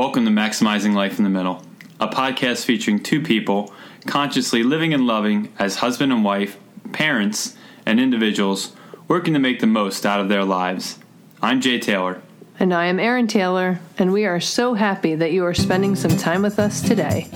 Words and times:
Welcome 0.00 0.24
to 0.24 0.30
Maximizing 0.30 0.94
Life 0.94 1.18
in 1.18 1.24
the 1.24 1.30
Middle, 1.30 1.62
a 2.00 2.08
podcast 2.08 2.64
featuring 2.64 3.02
two 3.02 3.20
people 3.20 3.70
consciously 4.06 4.62
living 4.62 4.94
and 4.94 5.06
loving 5.06 5.52
as 5.58 5.76
husband 5.76 6.10
and 6.10 6.24
wife, 6.24 6.56
parents, 6.90 7.54
and 7.84 8.00
individuals 8.00 8.74
working 9.08 9.34
to 9.34 9.38
make 9.38 9.60
the 9.60 9.66
most 9.66 10.06
out 10.06 10.18
of 10.18 10.30
their 10.30 10.42
lives. 10.42 10.98
I'm 11.42 11.60
Jay 11.60 11.78
Taylor. 11.78 12.22
And 12.58 12.72
I 12.72 12.86
am 12.86 12.98
Erin 12.98 13.26
Taylor, 13.26 13.78
and 13.98 14.10
we 14.10 14.24
are 14.24 14.40
so 14.40 14.72
happy 14.72 15.16
that 15.16 15.32
you 15.32 15.44
are 15.44 15.52
spending 15.52 15.94
some 15.94 16.16
time 16.16 16.40
with 16.40 16.58
us 16.58 16.80
today. 16.80 17.28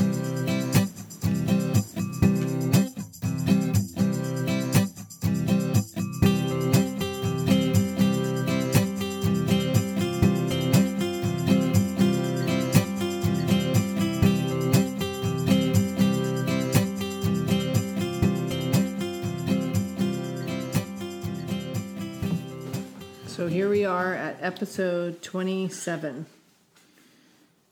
Episode 24.44 25.22
27. 25.22 26.26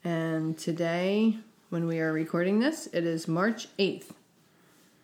And 0.05 0.57
today, 0.57 1.37
when 1.69 1.87
we 1.87 2.01
are 2.01 2.15
recording 2.15 2.61
this, 2.61 2.87
it 2.95 3.05
is 3.05 3.29
March 3.29 3.69
8th, 3.79 4.13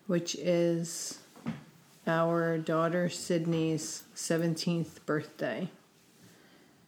which 0.07 0.33
is 0.33 1.19
our 2.07 2.57
daughter 2.57 3.07
Sydney's 3.07 4.01
17th 4.15 5.05
birthday. 5.05 5.69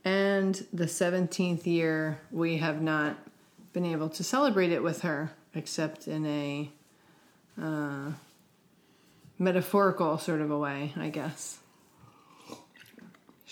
And 0.03 0.65
the 0.73 0.85
17th 0.85 1.67
year, 1.67 2.19
we 2.31 2.57
have 2.57 2.81
not 2.81 3.17
been 3.73 3.85
able 3.85 4.09
to 4.09 4.23
celebrate 4.23 4.71
it 4.71 4.81
with 4.81 5.01
her, 5.01 5.31
except 5.53 6.07
in 6.07 6.25
a 6.25 6.71
uh, 7.61 8.13
metaphorical 9.37 10.17
sort 10.17 10.41
of 10.41 10.49
a 10.49 10.57
way, 10.57 10.91
I 10.97 11.09
guess. 11.09 11.60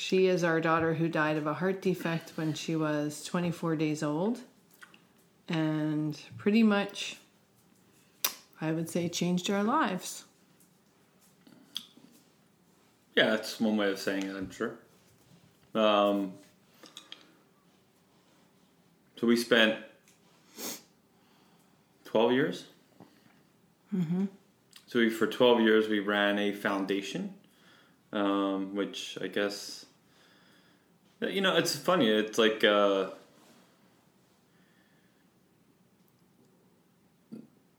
She 0.02 0.28
is 0.28 0.46
our 0.46 0.62
daughter 0.62 0.94
who 0.94 1.10
died 1.10 1.36
of 1.36 1.46
a 1.46 1.54
heart 1.54 1.82
defect 1.82 2.32
when 2.36 2.54
she 2.54 2.74
was 2.74 3.22
24 3.26 3.76
days 3.76 4.02
old. 4.02 4.40
And 5.50 6.18
pretty 6.38 6.64
much, 6.64 7.18
I 8.62 8.72
would 8.72 8.90
say, 8.90 9.10
changed 9.10 9.50
our 9.50 9.62
lives. 9.62 10.24
Yeah, 13.14 13.32
that's 13.32 13.60
one 13.60 13.76
way 13.76 13.92
of 13.92 14.00
saying 14.00 14.24
it, 14.24 14.38
I'm 14.38 14.50
sure. 14.50 14.76
Um, 15.76 16.32
so 19.18 19.28
we 19.28 19.36
spent 19.36 19.80
12 22.06 22.32
years. 22.32 22.68
Mm-hmm. 23.94 24.28
So 24.88 25.00
we, 25.00 25.10
for 25.10 25.28
12 25.28 25.60
years, 25.60 25.90
we 25.90 26.00
ran 26.00 26.40
a 26.40 26.54
foundation, 26.54 27.34
um, 28.14 28.76
which 28.76 29.18
I 29.22 29.28
guess, 29.28 29.88
you 31.28 31.42
know, 31.42 31.58
it's 31.58 31.76
funny. 31.76 32.10
It's 32.10 32.38
like, 32.38 32.64
uh, 32.64 33.10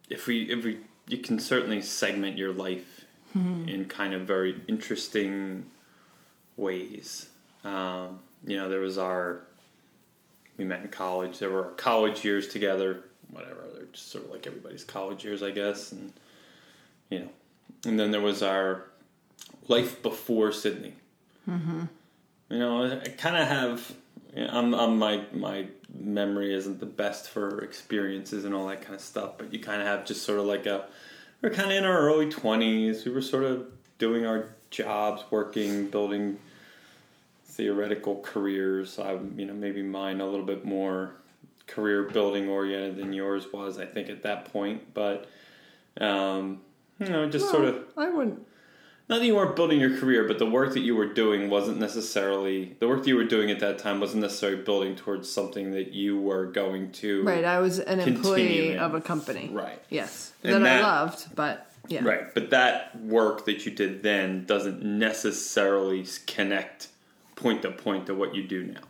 if 0.09 0.27
we, 0.27 0.43
if 0.45 0.65
we, 0.65 0.79
you 1.09 1.19
can 1.19 1.39
certainly 1.39 1.81
segment 1.81 2.37
your 2.37 2.53
life 2.53 3.05
in 3.35 3.85
kind 3.85 4.13
of 4.13 4.23
very 4.23 4.61
interesting 4.67 5.67
ways. 6.57 7.29
Um, 7.65 8.21
you 8.45 8.57
know, 8.57 8.69
there 8.69 8.81
was 8.81 8.99
our 8.99 9.43
we 10.57 10.65
met 10.65 10.83
in 10.83 10.89
college. 10.89 11.39
There 11.39 11.51
were 11.51 11.65
our 11.65 11.71
college 11.73 12.25
years 12.25 12.49
together. 12.49 13.05
Whatever, 13.31 13.65
they're 13.75 13.87
just 13.87 14.11
sort 14.11 14.25
of 14.25 14.31
like 14.31 14.47
everybody's 14.47 14.85
college 14.85 15.25
years, 15.25 15.43
I 15.43 15.51
guess. 15.53 15.93
And 15.93 16.13
you 17.09 17.21
know, 17.21 17.29
and 17.87 17.99
then 17.99 18.11
there 18.11 18.21
was 18.21 18.43
our 18.43 18.85
life 19.69 20.03
before 20.03 20.53
Sydney. 20.53 20.95
Mm-hmm. 21.49 21.85
You 22.51 22.59
know, 22.59 23.01
I 23.05 23.09
kind 23.09 23.37
of 23.37 23.49
have. 23.49 23.95
You 24.35 24.45
know, 24.45 24.51
I'm, 24.53 24.75
I'm 24.75 24.99
my 24.99 25.25
my 25.33 25.67
memory 25.93 26.55
isn't 26.55 26.79
the 26.79 26.87
best 26.87 27.31
for 27.31 27.61
experiences 27.63 28.45
and 28.45 28.55
all 28.55 28.69
that 28.69 28.83
kind 28.83 28.95
of 28.95 29.01
stuff, 29.01 29.39
but 29.39 29.53
you 29.53 29.59
kind 29.59 29.81
of 29.81 29.89
have 29.89 30.05
just 30.05 30.25
sort 30.25 30.39
of 30.39 30.47
like 30.47 30.67
a. 30.67 30.87
We're 31.41 31.51
kind 31.51 31.71
of 31.71 31.77
in 31.79 31.85
our 31.85 31.99
early 31.99 32.29
twenties. 32.29 33.05
We 33.05 33.13
were 33.13 33.23
sort 33.23 33.45
of 33.45 33.67
doing 33.99 34.27
our 34.27 34.55
jobs, 34.71 35.25
working, 35.31 35.89
building 35.89 36.39
theoretical 37.45 38.21
careers. 38.21 38.99
I, 38.99 39.13
you 39.37 39.47
know, 39.47 39.55
maybe 39.55 39.83
mine 39.83 40.21
a 40.21 40.27
little 40.27 40.47
bit 40.47 40.65
more 40.65 41.15
career 41.67 42.03
building 42.05 42.49
oriented 42.49 42.97
than 42.97 43.13
yours 43.13 43.47
was. 43.53 43.79
I 43.79 43.87
think 43.87 44.09
at 44.09 44.23
that 44.23 44.53
point, 44.53 44.93
but 44.93 45.29
um, 46.01 46.61
you 46.99 47.09
know, 47.09 47.29
just 47.29 47.51
sort 47.51 47.65
of 47.65 47.85
I 47.97 48.11
wouldn't. 48.11 48.47
Not 49.11 49.19
that 49.19 49.27
you 49.27 49.35
weren't 49.35 49.57
building 49.57 49.81
your 49.81 49.99
career, 49.99 50.25
but 50.27 50.39
the 50.39 50.49
work 50.49 50.73
that 50.75 50.81
you 50.81 50.95
were 50.95 51.13
doing 51.13 51.51
wasn't 51.51 51.79
necessarily 51.79 52.77
the 52.79 52.87
work 52.87 53.01
that 53.03 53.09
you 53.09 53.17
were 53.17 53.25
doing 53.25 53.51
at 53.51 53.59
that 53.59 53.79
time 53.79 53.99
wasn't 53.99 54.23
necessarily 54.23 54.63
building 54.63 54.95
towards 54.95 55.31
something 55.31 55.73
that 55.73 55.93
you 55.93 56.19
were 56.21 56.47
going 56.47 56.93
to 56.93 57.25
Right, 57.25 57.45
I 57.45 57.59
was 57.59 57.81
an 57.81 57.99
employee 57.99 58.73
in. 58.73 58.79
of 58.79 58.95
a 58.95 59.01
company. 59.01 59.51
Right. 59.53 59.83
Yes. 59.91 60.33
And 60.45 60.65
that, 60.65 60.85
I 60.85 61.03
loved, 61.03 61.35
but 61.35 61.71
yeah. 61.89 62.05
Right, 62.05 62.33
but 62.33 62.51
that 62.51 62.99
work 63.01 63.47
that 63.47 63.67
you 63.67 63.73
did 63.73 64.05
then 64.05 64.45
doesn't 64.45 64.81
necessarily 64.83 66.07
connect 66.29 66.89
point 67.35 67.63
to 67.63 67.73
point 67.73 68.07
to 68.07 68.15
what 68.15 68.35
you 68.35 68.47
do 68.47 68.63
now. 68.63 68.81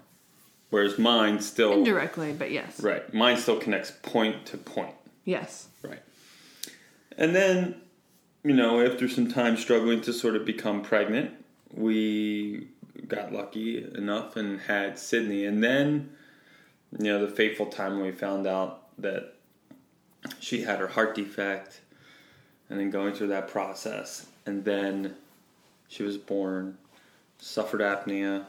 Whereas 0.68 0.98
mine 0.98 1.40
still 1.40 1.72
Indirectly, 1.72 2.34
but 2.34 2.50
yes. 2.50 2.78
right, 2.80 3.12
mine 3.14 3.38
still 3.38 3.58
connects 3.58 3.90
point 4.02 4.44
to 4.46 4.58
point. 4.58 4.94
Yes. 5.24 5.68
Right. 5.82 6.02
And 7.16 7.34
then, 7.34 7.80
you 8.42 8.54
know, 8.54 8.84
after 8.84 9.08
some 9.08 9.30
time 9.30 9.56
struggling 9.56 10.00
to 10.02 10.12
sort 10.12 10.36
of 10.36 10.44
become 10.44 10.82
pregnant, 10.82 11.32
we 11.72 12.68
got 13.06 13.32
lucky 13.32 13.84
enough 13.94 14.36
and 14.36 14.60
had 14.60 14.98
Sydney. 14.98 15.44
And 15.44 15.62
then, 15.62 16.10
you 16.98 17.04
know, 17.04 17.24
the 17.24 17.32
fateful 17.32 17.66
time 17.66 17.96
when 17.96 18.06
we 18.06 18.12
found 18.12 18.46
out 18.46 18.88
that 18.98 19.34
she 20.38 20.62
had 20.62 20.78
her 20.78 20.88
heart 20.88 21.14
defect, 21.14 21.80
and 22.68 22.78
then 22.78 22.90
going 22.90 23.12
through 23.12 23.28
that 23.28 23.48
process. 23.48 24.26
And 24.46 24.64
then 24.64 25.16
she 25.88 26.02
was 26.02 26.16
born, 26.16 26.78
suffered 27.38 27.80
apnea, 27.80 28.44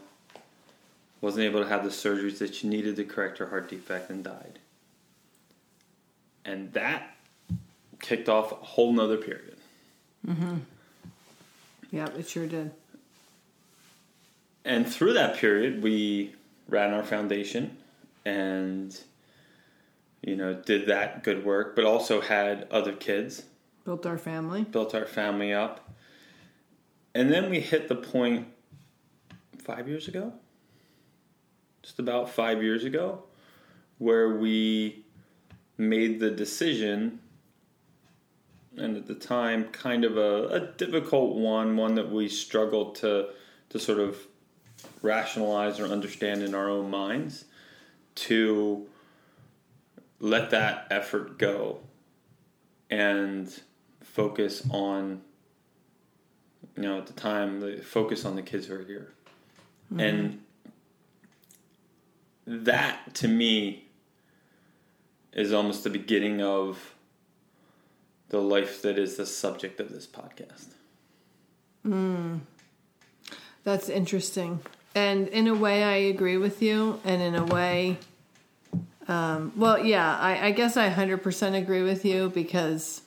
wasn't 1.21 1.45
able 1.45 1.61
to 1.61 1.69
have 1.69 1.83
the 1.83 1.89
surgeries 1.89 2.39
that 2.39 2.55
she 2.55 2.67
needed 2.67 2.95
to 2.95 3.03
correct 3.03 3.37
her 3.39 3.47
heart 3.47 3.69
defect, 3.69 4.09
and 4.09 4.23
died. 4.23 4.59
And 6.45 6.73
that 6.73 7.15
kicked 7.99 8.29
off 8.29 8.51
a 8.51 8.55
whole 8.55 8.91
nother 8.93 9.17
period. 9.17 9.57
Mm-hmm. 10.27 10.57
Yeah, 11.91 12.07
it 12.17 12.27
sure 12.29 12.47
did. 12.47 12.71
And 14.63 14.87
through 14.87 15.13
that 15.13 15.37
period, 15.37 15.81
we 15.81 16.35
ran 16.67 16.93
our 16.93 17.03
foundation 17.03 17.77
and, 18.25 18.97
you 20.21 20.35
know, 20.35 20.53
did 20.53 20.87
that 20.87 21.23
good 21.23 21.43
work, 21.43 21.75
but 21.75 21.83
also 21.85 22.21
had 22.21 22.67
other 22.71 22.93
kids, 22.93 23.43
Built 23.83 24.05
our 24.05 24.19
family. 24.19 24.63
built 24.63 24.93
our 24.93 25.05
family 25.07 25.51
up. 25.53 25.89
And 27.15 27.31
then 27.33 27.49
we 27.49 27.59
hit 27.59 27.87
the 27.89 27.95
point 27.95 28.47
five 29.65 29.87
years 29.87 30.07
ago, 30.07 30.31
just 31.81 31.97
about 31.99 32.29
five 32.29 32.61
years 32.63 32.83
ago, 32.85 33.23
where 33.97 34.29
we 34.37 35.03
made 35.77 36.19
the 36.19 36.29
decision, 36.29 37.19
and 38.77 38.97
at 38.97 39.07
the 39.07 39.15
time, 39.15 39.65
kind 39.65 40.05
of 40.05 40.17
a, 40.17 40.47
a 40.47 40.59
difficult 40.59 41.35
one, 41.35 41.75
one 41.75 41.95
that 41.95 42.11
we 42.11 42.29
struggled 42.29 42.95
to, 42.95 43.29
to 43.69 43.79
sort 43.79 43.99
of 43.99 44.17
rationalize 45.01 45.79
or 45.79 45.85
understand 45.85 46.41
in 46.41 46.55
our 46.55 46.69
own 46.69 46.89
minds, 46.89 47.45
to 48.15 48.87
let 50.19 50.51
that 50.51 50.87
effort 50.89 51.37
go 51.37 51.79
and 52.89 53.61
focus 54.01 54.63
on 54.69 55.21
you 56.75 56.83
know 56.83 56.97
at 56.97 57.07
the 57.07 57.13
time 57.13 57.59
the 57.59 57.77
focus 57.77 58.25
on 58.25 58.35
the 58.35 58.41
kids 58.41 58.67
who 58.67 58.75
are 58.75 58.83
here. 58.83 59.13
Mm-hmm. 59.91 59.99
And 59.99 60.41
that 62.45 63.13
to 63.15 63.27
me 63.27 63.85
is 65.33 65.53
almost 65.53 65.83
the 65.83 65.89
beginning 65.89 66.41
of 66.41 66.95
the 68.31 68.41
life 68.41 68.81
that 68.81 68.97
is 68.97 69.15
the 69.17 69.25
subject 69.25 69.79
of 69.79 69.91
this 69.91 70.07
podcast 70.07 70.67
That's 73.63 73.89
interesting. 73.89 74.59
And 74.95 75.27
in 75.27 75.47
a 75.47 75.55
way, 75.55 75.83
I 75.83 75.95
agree 75.95 76.37
with 76.37 76.61
you. 76.61 76.99
And 77.03 77.21
in 77.21 77.35
a 77.35 77.45
way, 77.45 77.97
um, 79.07 79.53
well, 79.55 79.83
yeah, 79.83 80.17
I, 80.17 80.47
I 80.47 80.51
guess 80.51 80.77
I 80.77 80.89
100% 80.89 81.57
agree 81.57 81.83
with 81.83 82.03
you 82.03 82.29
because 82.29 83.01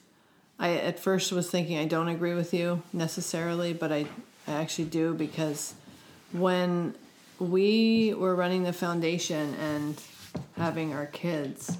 I 0.59 0.75
at 0.76 0.99
first 0.99 1.32
was 1.32 1.50
thinking 1.50 1.79
I 1.79 1.87
don't 1.87 2.09
agree 2.09 2.35
with 2.35 2.55
you 2.55 2.82
necessarily, 2.93 3.73
but 3.73 3.93
I, 3.93 4.06
I 4.47 4.53
actually 4.53 4.87
do 4.87 5.15
because 5.15 5.75
when 6.32 6.94
we 7.38 8.15
were 8.15 8.35
running 8.35 8.62
the 8.62 8.73
foundation 8.73 9.55
and 9.55 10.00
having 10.56 10.94
our 10.94 11.06
kids. 11.06 11.79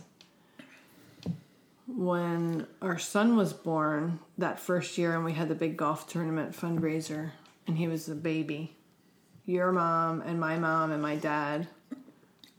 When 1.87 2.67
our 2.81 2.99
son 2.99 3.37
was 3.37 3.53
born 3.53 4.19
that 4.39 4.59
first 4.59 4.97
year, 4.97 5.15
and 5.15 5.25
we 5.25 5.33
had 5.33 5.49
the 5.49 5.55
big 5.55 5.77
golf 5.77 6.09
tournament 6.09 6.53
fundraiser, 6.53 7.33
and 7.67 7.77
he 7.77 7.89
was 7.89 8.09
a 8.09 8.15
baby, 8.15 8.77
your 9.45 9.71
mom 9.73 10.23
and 10.23 10.41
my 10.41 10.59
mom 10.59 10.93
and 10.93 11.03
my 11.03 11.17
dad 11.17 11.69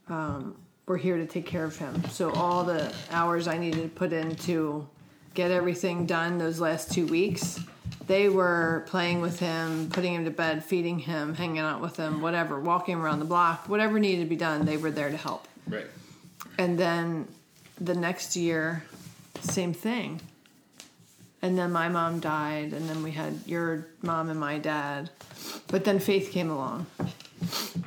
um, 0.08 0.56
were 0.86 0.98
here 0.98 1.18
to 1.18 1.26
take 1.26 1.46
care 1.46 1.64
of 1.64 1.76
him. 1.78 2.04
So 2.10 2.32
all 2.34 2.64
the 2.64 2.94
hours 3.10 3.48
I 3.48 3.58
needed 3.58 3.82
to 3.82 3.90
put 3.90 4.14
in 4.14 4.36
to 4.36 4.88
get 5.34 5.52
everything 5.52 6.06
done 6.06 6.38
those 6.38 6.60
last 6.60 6.92
two 6.92 7.08
weeks, 7.08 7.60
they 8.08 8.30
were 8.30 8.86
playing 8.88 9.22
with 9.22 9.40
him, 9.40 9.90
putting 9.90 10.14
him 10.14 10.26
to 10.26 10.32
bed, 10.32 10.64
feeding 10.64 11.00
him, 11.00 11.34
hanging 11.34 11.60
out 11.60 11.82
with 11.82 11.98
him, 11.98 12.22
whatever, 12.22 12.60
walking 12.60 12.96
around 12.96 13.20
the 13.20 13.26
block, 13.26 13.68
whatever 13.68 14.00
needed 14.00 14.22
to 14.22 14.30
be 14.30 14.36
done, 14.36 14.66
they 14.66 14.78
were 14.78 14.92
there 14.92 15.10
to 15.10 15.18
help. 15.18 15.48
Right. 15.68 15.88
And 16.60 16.78
then 16.78 17.28
the 17.82 17.96
next 17.96 18.36
year, 18.36 18.84
same 19.42 19.74
thing. 19.74 20.22
And 21.42 21.58
then 21.58 21.72
my 21.72 21.90
mom 21.90 22.20
died, 22.20 22.74
and 22.74 22.90
then 22.90 23.04
we 23.04 23.12
had 23.12 23.40
your 23.46 23.88
mom 24.02 24.30
and 24.30 24.40
my 24.40 24.58
dad. 24.58 25.12
But 25.68 25.86
then 25.86 26.00
Faith 26.00 26.32
came 26.32 26.50
along. 26.50 26.88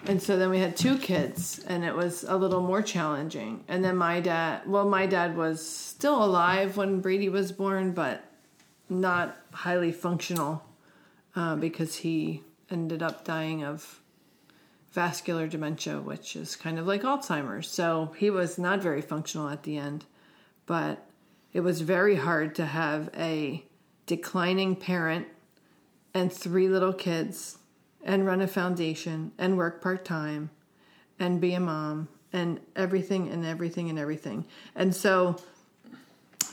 And 0.06 0.22
so 0.22 0.36
then 0.36 0.50
we 0.50 0.58
had 0.58 0.76
two 0.76 0.96
kids, 0.98 1.60
and 1.66 1.84
it 1.84 1.94
was 1.94 2.24
a 2.24 2.36
little 2.36 2.60
more 2.60 2.82
challenging. 2.82 3.64
And 3.68 3.84
then 3.84 3.96
my 3.96 4.20
dad, 4.20 4.62
well, 4.66 4.88
my 4.88 5.06
dad 5.06 5.36
was 5.36 5.66
still 5.66 6.22
alive 6.22 6.76
when 6.76 7.00
Brady 7.00 7.28
was 7.28 7.50
born, 7.52 7.92
but 7.92 8.24
not 8.88 9.36
highly 9.52 9.92
functional 9.92 10.64
uh, 11.34 11.56
because 11.56 11.96
he 11.96 12.42
ended 12.70 13.02
up 13.02 13.24
dying 13.24 13.64
of 13.64 14.00
vascular 14.92 15.46
dementia, 15.46 16.00
which 16.00 16.36
is 16.36 16.56
kind 16.56 16.78
of 16.78 16.86
like 16.86 17.02
Alzheimer's. 17.02 17.68
So 17.68 18.14
he 18.16 18.30
was 18.30 18.58
not 18.58 18.80
very 18.80 19.02
functional 19.02 19.48
at 19.48 19.62
the 19.64 19.76
end, 19.76 20.04
but 20.66 21.04
it 21.58 21.64
was 21.64 21.80
very 21.80 22.14
hard 22.14 22.54
to 22.54 22.64
have 22.64 23.10
a 23.16 23.64
declining 24.06 24.76
parent 24.76 25.26
and 26.14 26.32
three 26.32 26.68
little 26.68 26.92
kids 26.92 27.58
and 28.04 28.24
run 28.24 28.40
a 28.40 28.46
foundation 28.46 29.32
and 29.38 29.56
work 29.56 29.82
part 29.82 30.04
time 30.04 30.50
and 31.18 31.40
be 31.40 31.54
a 31.54 31.58
mom 31.58 32.06
and 32.32 32.60
everything 32.76 33.28
and 33.28 33.44
everything 33.44 33.90
and 33.90 33.98
everything. 33.98 34.44
And 34.76 34.94
so 34.94 35.36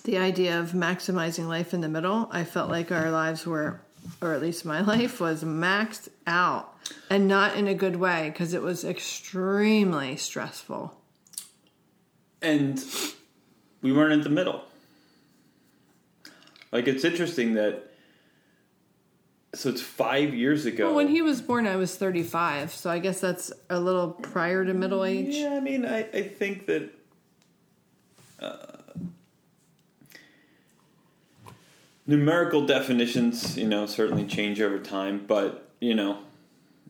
the 0.06 0.18
idea 0.18 0.60
of 0.60 0.72
maximizing 0.72 1.48
life 1.48 1.72
in 1.72 1.82
the 1.82 1.88
middle, 1.88 2.28
I 2.32 2.44
felt 2.44 2.72
like 2.72 2.92
our 2.92 3.12
lives 3.12 3.46
were, 3.46 3.82
or 4.24 4.34
at 4.34 4.42
least 4.42 4.66
my 4.66 4.82
life 4.94 5.20
was 5.20 5.44
maxed 5.44 6.08
out 6.26 6.76
and 7.12 7.28
not 7.28 7.56
in 7.56 7.68
a 7.68 7.76
good 7.76 7.98
way 7.98 8.32
because 8.32 8.56
it 8.56 8.64
was 8.64 8.84
extremely 8.84 10.16
stressful. 10.16 11.00
And 12.42 12.84
we 13.84 13.92
weren't 13.92 14.14
in 14.14 14.22
the 14.22 14.30
middle. 14.30 14.64
Like 16.76 16.90
it's 16.90 17.06
interesting 17.06 17.54
that 17.54 17.90
so 19.54 19.70
it's 19.70 19.82
five 19.82 20.34
years 20.34 20.66
ago. 20.66 20.88
Well, 20.88 20.96
when 20.96 21.08
he 21.08 21.22
was 21.22 21.42
born, 21.42 21.68
I 21.68 21.78
was 21.78 21.96
35, 21.96 22.74
so 22.74 22.90
I 22.90 23.00
guess 23.00 23.22
that's 23.22 23.54
a 23.70 23.80
little 23.80 24.10
prior 24.10 24.66
to 24.66 24.74
middle 24.74 25.06
age. 25.06 25.36
Yeah, 25.36 25.54
I 25.54 25.62
mean, 25.62 25.86
I, 25.86 26.00
I 26.00 26.24
think 26.24 26.66
that 26.66 26.90
uh, 28.42 28.58
numerical 32.06 32.66
definitions, 32.66 33.58
you 33.58 33.68
know, 33.70 33.86
certainly 33.86 34.26
change 34.26 34.60
over 34.60 34.78
time, 34.78 35.24
but, 35.26 35.70
you 35.80 35.96
know, 35.96 36.20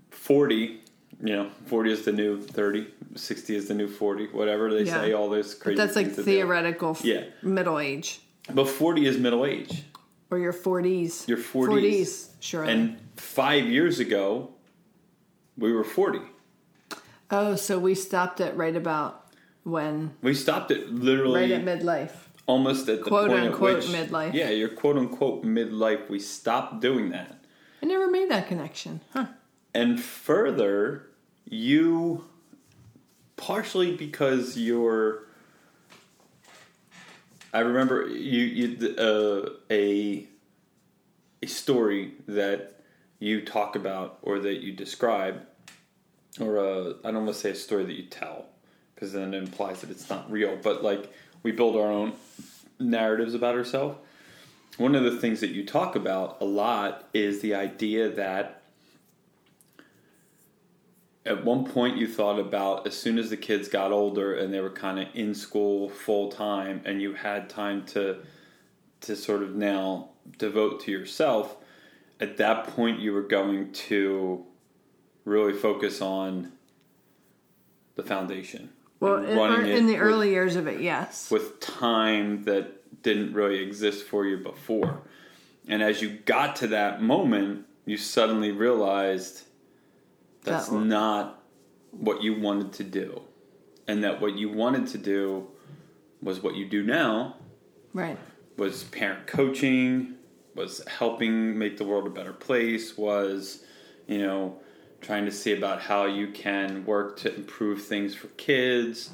40, 0.09 0.81
you 1.23 1.35
know, 1.35 1.51
40 1.67 1.91
is 1.91 2.05
the 2.05 2.11
new 2.11 2.41
30, 2.41 2.87
60 3.13 3.55
is 3.55 3.67
the 3.67 3.75
new 3.75 3.87
40, 3.87 4.29
whatever 4.29 4.73
they 4.73 4.85
Yeah. 4.85 5.01
say, 5.01 5.13
all 5.13 5.29
this 5.29 5.53
crazy 5.53 5.77
But 5.77 5.83
that's 5.85 5.95
like 5.95 6.15
that 6.15 6.23
theoretical 6.23 6.97
Yeah. 7.03 7.25
middle 7.43 7.77
age. 7.77 8.21
But 8.53 8.67
40 8.67 9.05
is 9.07 9.17
middle 9.17 9.45
age. 9.45 9.83
Or 10.31 10.37
your 10.37 10.53
40s. 10.53 11.27
Your 11.27 11.37
40s. 11.37 12.29
sure. 12.39 12.63
And 12.63 12.97
five 13.15 13.65
years 13.65 13.99
ago, 13.99 14.51
we 15.57 15.71
were 15.71 15.83
40. 15.83 16.19
oh, 17.31 17.55
so 17.55 17.79
we 17.79 17.95
stopped 17.95 18.39
it 18.39 18.55
right 18.55 18.75
about 18.75 19.27
when, 19.63 20.13
We 20.21 20.33
stopped 20.33 20.69
it 20.71 20.91
literally 20.91 21.41
right 21.41 21.51
at 21.51 21.63
midlife. 21.65 22.11
almost 22.45 22.87
at 22.87 22.99
the 23.03 23.09
Quote, 23.09 23.29
point 23.31 23.45
unquote, 23.45 23.69
at 23.69 23.75
which 23.77 23.85
midlife. 23.87 24.33
Yeah, 24.33 24.49
you're 24.49 24.69
quote 24.69 24.97
unquote 24.97 25.43
midlife. 25.43 26.07
We 26.09 26.19
stopped 26.19 26.81
doing 26.81 27.09
that, 27.09 27.39
I 27.81 27.85
never 27.87 28.07
made 28.09 28.29
that 28.29 28.47
connection. 28.47 29.01
Huh. 29.13 29.27
and 29.73 29.99
further, 30.01 31.07
you 31.49 32.25
partially 33.37 33.95
because 33.95 34.57
you're. 34.57 35.24
I 37.55 37.59
remember 37.59 38.05
you 38.09 38.41
you 38.41 38.95
uh, 38.97 39.49
a 39.71 40.27
a 41.41 41.47
story 41.47 42.11
that 42.27 42.81
you 43.19 43.45
talk 43.45 43.77
about 43.77 44.19
or 44.23 44.39
that 44.39 44.55
you 44.55 44.73
describe, 44.73 45.41
or 46.41 46.57
a, 46.57 46.95
I 47.05 47.11
don't 47.11 47.23
want 47.23 47.29
to 47.29 47.33
say 47.33 47.51
a 47.51 47.55
story 47.55 47.85
that 47.85 47.93
you 47.93 48.07
tell 48.07 48.47
because 48.93 49.13
then 49.13 49.33
it 49.33 49.37
implies 49.37 49.79
that 49.81 49.89
it's 49.89 50.09
not 50.09 50.29
real. 50.29 50.57
But 50.61 50.83
like 50.83 51.09
we 51.43 51.53
build 51.53 51.77
our 51.77 51.89
own 51.89 52.11
narratives 52.77 53.33
about 53.33 53.55
ourselves. 53.55 53.99
One 54.75 54.93
of 54.93 55.05
the 55.05 55.17
things 55.17 55.39
that 55.39 55.51
you 55.51 55.65
talk 55.65 55.95
about 55.95 56.41
a 56.41 56.45
lot 56.45 57.07
is 57.13 57.39
the 57.39 57.55
idea 57.55 58.09
that 58.09 58.63
at 61.25 61.43
one 61.43 61.65
point 61.65 61.97
you 61.97 62.07
thought 62.07 62.39
about 62.39 62.85
as 62.85 62.95
soon 62.95 63.17
as 63.17 63.29
the 63.29 63.37
kids 63.37 63.67
got 63.67 63.91
older 63.91 64.35
and 64.35 64.53
they 64.53 64.59
were 64.59 64.69
kind 64.69 64.99
of 64.99 65.07
in 65.13 65.33
school 65.33 65.89
full 65.89 66.31
time 66.31 66.81
and 66.85 67.01
you 67.01 67.13
had 67.13 67.49
time 67.49 67.83
to 67.85 68.17
to 69.01 69.15
sort 69.15 69.41
of 69.43 69.55
now 69.55 70.09
devote 70.37 70.79
to 70.81 70.91
yourself 70.91 71.57
at 72.19 72.37
that 72.37 72.67
point 72.67 72.99
you 72.99 73.11
were 73.11 73.21
going 73.23 73.71
to 73.73 74.45
really 75.25 75.53
focus 75.53 76.01
on 76.01 76.51
the 77.95 78.03
foundation 78.03 78.69
Well, 78.99 79.15
and 79.17 79.29
in, 79.29 79.37
running 79.37 79.65
it 79.67 79.77
in 79.77 79.87
the 79.87 79.93
with- 79.93 80.01
early 80.01 80.29
years 80.29 80.55
of 80.55 80.67
it, 80.67 80.81
yes. 80.81 81.31
with 81.31 81.59
time 81.59 82.43
that 82.43 83.01
didn't 83.01 83.33
really 83.33 83.59
exist 83.61 84.05
for 84.05 84.25
you 84.25 84.37
before. 84.37 85.01
And 85.67 85.81
as 85.81 86.01
you 86.01 86.09
got 86.09 86.55
to 86.57 86.67
that 86.67 87.01
moment, 87.01 87.65
you 87.85 87.97
suddenly 87.97 88.51
realized 88.51 89.43
that's 90.45 90.69
That- 90.69 90.79
not 90.85 91.43
what 91.91 92.23
you 92.23 92.39
wanted 92.39 92.71
to 92.73 92.83
do. 92.83 93.21
And 93.87 94.03
that 94.03 94.21
what 94.21 94.37
you 94.37 94.49
wanted 94.49 94.87
to 94.87 94.97
do 94.97 95.47
was 96.21 96.41
what 96.41 96.55
you 96.55 96.65
do 96.65 96.83
now 96.83 97.35
Right. 97.93 98.17
was 98.57 98.83
parent 98.85 99.27
coaching, 99.27 100.15
was 100.55 100.81
helping 100.87 101.57
make 101.57 101.77
the 101.77 101.83
world 101.85 102.07
a 102.07 102.09
better 102.09 102.33
place, 102.33 102.97
was, 102.97 103.63
you 104.07 104.17
know, 104.19 104.59
trying 105.01 105.25
to 105.25 105.31
see 105.31 105.53
about 105.53 105.81
how 105.81 106.05
you 106.05 106.27
can 106.29 106.85
work 106.85 107.17
to 107.17 107.33
improve 107.35 107.81
things 107.83 108.15
for 108.15 108.27
kids, 108.29 109.11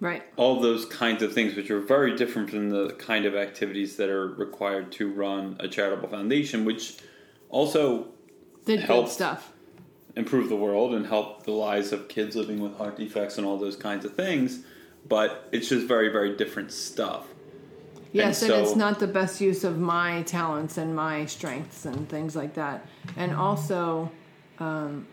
Right. 0.00 0.22
all 0.36 0.60
those 0.60 0.84
kinds 0.86 1.22
of 1.22 1.32
things, 1.32 1.54
which 1.54 1.70
are 1.70 1.80
very 1.80 2.16
different 2.16 2.50
from 2.50 2.70
the 2.70 2.90
kind 2.94 3.26
of 3.26 3.34
activities 3.34 3.96
that 3.96 4.08
are 4.08 4.28
required 4.28 4.90
to 4.92 5.08
run 5.10 5.56
a 5.60 5.68
charitable 5.68 6.08
foundation, 6.08 6.64
which 6.64 6.96
also 7.50 8.08
Did 8.64 8.80
Help. 8.80 9.04
good 9.06 9.12
stuff. 9.12 9.52
Improve 10.16 10.48
the 10.48 10.56
world 10.56 10.94
and 10.94 11.06
help 11.06 11.44
the 11.44 11.50
lives 11.52 11.92
of 11.92 12.08
kids 12.08 12.36
living 12.36 12.60
with 12.60 12.76
heart 12.76 12.96
defects 12.96 13.38
and 13.38 13.46
all 13.46 13.58
those 13.58 13.76
kinds 13.76 14.04
of 14.04 14.14
things. 14.14 14.60
But 15.08 15.48
it's 15.52 15.68
just 15.68 15.86
very, 15.86 16.08
very 16.08 16.36
different 16.36 16.72
stuff. 16.72 17.26
Yes, 18.12 18.42
and, 18.42 18.50
so- 18.50 18.62
it's 18.62 18.76
not 18.76 19.00
the 19.00 19.08
best 19.08 19.40
use 19.40 19.64
of 19.64 19.78
my 19.78 20.22
talents 20.22 20.78
and 20.78 20.94
my 20.94 21.26
strengths 21.26 21.84
and 21.84 22.08
things 22.08 22.36
like 22.36 22.54
that. 22.54 22.86
And 23.16 23.34
also, 23.34 24.10
um, 24.60 25.06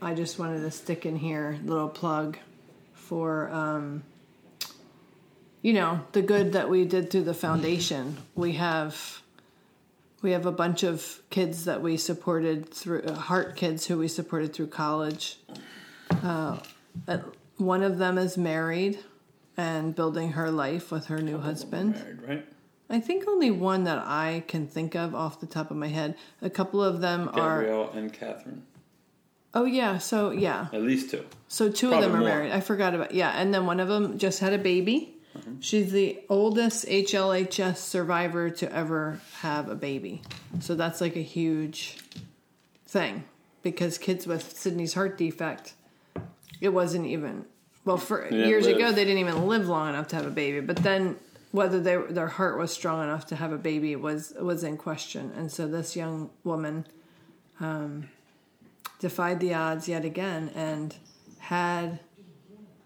I 0.00 0.14
just 0.14 0.38
wanted 0.38 0.60
to 0.60 0.70
stick 0.70 1.04
in 1.04 1.16
here 1.16 1.58
a 1.60 1.66
little 1.66 1.88
plug 1.88 2.38
for, 2.92 3.50
um, 3.50 4.04
you 5.62 5.72
know, 5.72 6.00
the 6.12 6.22
good 6.22 6.52
that 6.52 6.70
we 6.70 6.84
did 6.84 7.10
through 7.10 7.24
the 7.24 7.34
foundation. 7.34 8.18
We 8.34 8.52
have. 8.52 9.20
We 10.24 10.30
have 10.30 10.46
a 10.46 10.52
bunch 10.52 10.84
of 10.84 11.20
kids 11.28 11.66
that 11.66 11.82
we 11.82 11.98
supported 11.98 12.70
through 12.70 13.02
uh, 13.02 13.12
heart 13.12 13.56
kids 13.56 13.84
who 13.84 13.98
we 13.98 14.08
supported 14.08 14.54
through 14.54 14.68
college. 14.68 15.36
Uh, 16.22 16.60
one 17.58 17.82
of 17.82 17.98
them 17.98 18.16
is 18.16 18.38
married 18.38 19.00
and 19.58 19.94
building 19.94 20.32
her 20.32 20.50
life 20.50 20.90
with 20.90 21.06
her 21.08 21.20
new 21.20 21.36
husband. 21.36 21.96
Married, 21.96 22.22
right? 22.22 22.46
I 22.88 23.00
think 23.00 23.28
only 23.28 23.50
one 23.50 23.84
that 23.84 23.98
I 23.98 24.44
can 24.48 24.66
think 24.66 24.94
of 24.94 25.14
off 25.14 25.40
the 25.40 25.46
top 25.46 25.70
of 25.70 25.76
my 25.76 25.88
head. 25.88 26.16
A 26.40 26.48
couple 26.48 26.82
of 26.82 27.02
them 27.02 27.28
are. 27.34 27.60
Gabrielle 27.60 27.90
and 27.90 28.10
Catherine. 28.10 28.62
Oh 29.52 29.66
yeah, 29.66 29.98
so 29.98 30.30
yeah, 30.30 30.68
At 30.72 30.80
least 30.80 31.10
two. 31.10 31.26
so 31.48 31.70
two 31.70 31.90
Probably 31.90 32.06
of 32.06 32.12
them 32.12 32.20
are 32.22 32.24
more. 32.24 32.28
married. 32.30 32.52
I 32.52 32.60
forgot 32.60 32.94
about 32.94 33.12
yeah, 33.12 33.32
and 33.38 33.52
then 33.52 33.66
one 33.66 33.78
of 33.78 33.88
them 33.88 34.16
just 34.16 34.40
had 34.40 34.54
a 34.54 34.58
baby. 34.58 35.13
Mm-hmm. 35.36 35.60
She's 35.60 35.90
the 35.92 36.20
oldest 36.28 36.86
HLHS 36.86 37.76
survivor 37.76 38.50
to 38.50 38.72
ever 38.72 39.20
have 39.40 39.68
a 39.68 39.74
baby, 39.74 40.22
so 40.60 40.74
that's 40.74 41.00
like 41.00 41.16
a 41.16 41.22
huge 41.22 41.98
thing 42.86 43.24
because 43.62 43.98
kids 43.98 44.26
with 44.26 44.56
Sydney's 44.56 44.94
heart 44.94 45.18
defect, 45.18 45.74
it 46.60 46.68
wasn't 46.68 47.06
even 47.06 47.46
well, 47.84 47.98
for 47.98 48.32
years 48.32 48.66
live. 48.66 48.76
ago, 48.76 48.92
they 48.92 49.04
didn't 49.04 49.18
even 49.18 49.46
live 49.46 49.68
long 49.68 49.90
enough 49.90 50.08
to 50.08 50.16
have 50.16 50.26
a 50.26 50.30
baby. 50.30 50.60
But 50.60 50.76
then, 50.76 51.16
whether 51.52 51.80
they, 51.80 51.96
their 51.96 52.28
heart 52.28 52.58
was 52.58 52.72
strong 52.72 53.02
enough 53.02 53.26
to 53.26 53.36
have 53.36 53.52
a 53.52 53.58
baby 53.58 53.94
was 53.94 54.32
was 54.40 54.64
in 54.64 54.76
question. 54.76 55.32
And 55.36 55.52
so, 55.52 55.66
this 55.66 55.94
young 55.94 56.30
woman 56.44 56.86
um, 57.60 58.08
defied 59.00 59.40
the 59.40 59.52
odds 59.54 59.86
yet 59.86 60.04
again 60.04 60.50
and 60.54 60.94
had 61.40 62.00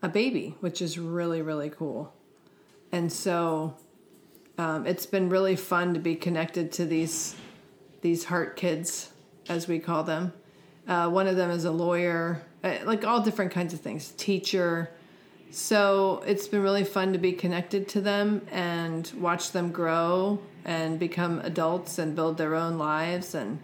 a 0.03 0.09
baby, 0.09 0.57
which 0.61 0.83
is 0.83 0.99
really 0.99 1.43
really 1.43 1.71
cool. 1.71 2.13
And 2.93 3.13
so, 3.13 3.77
um, 4.57 4.87
it's 4.87 5.07
been 5.07 5.29
really 5.29 5.57
fun 5.57 5.95
to 5.95 6.01
be 6.01 6.15
connected 6.15 6.73
to 6.73 6.87
these 6.87 7.37
these 8.01 8.25
heart 8.25 8.57
kids, 8.57 9.11
as 9.49 9.67
we 9.67 9.79
call 9.79 10.05
them. 10.05 10.33
Uh, 10.87 11.09
one 11.09 11.27
of 11.27 11.37
them 11.37 11.51
is 11.51 11.65
a 11.65 11.71
lawyer, 11.71 12.43
uh, 12.63 12.77
like 12.85 13.05
all 13.05 13.21
different 13.21 13.51
kinds 13.51 13.75
of 13.75 13.81
things, 13.81 14.13
teacher. 14.13 14.91
So 15.51 16.23
it's 16.27 16.47
been 16.47 16.63
really 16.63 16.85
fun 16.85 17.13
to 17.13 17.19
be 17.19 17.33
connected 17.33 17.89
to 17.89 18.01
them 18.01 18.47
and 18.53 19.11
watch 19.17 19.53
them 19.53 19.73
grow 19.73 20.39
and 20.65 20.99
become 20.99 21.41
adults 21.41 21.99
and 21.99 22.15
build 22.15 22.37
their 22.37 22.55
own 22.55 22.79
lives. 22.79 23.35
And 23.35 23.59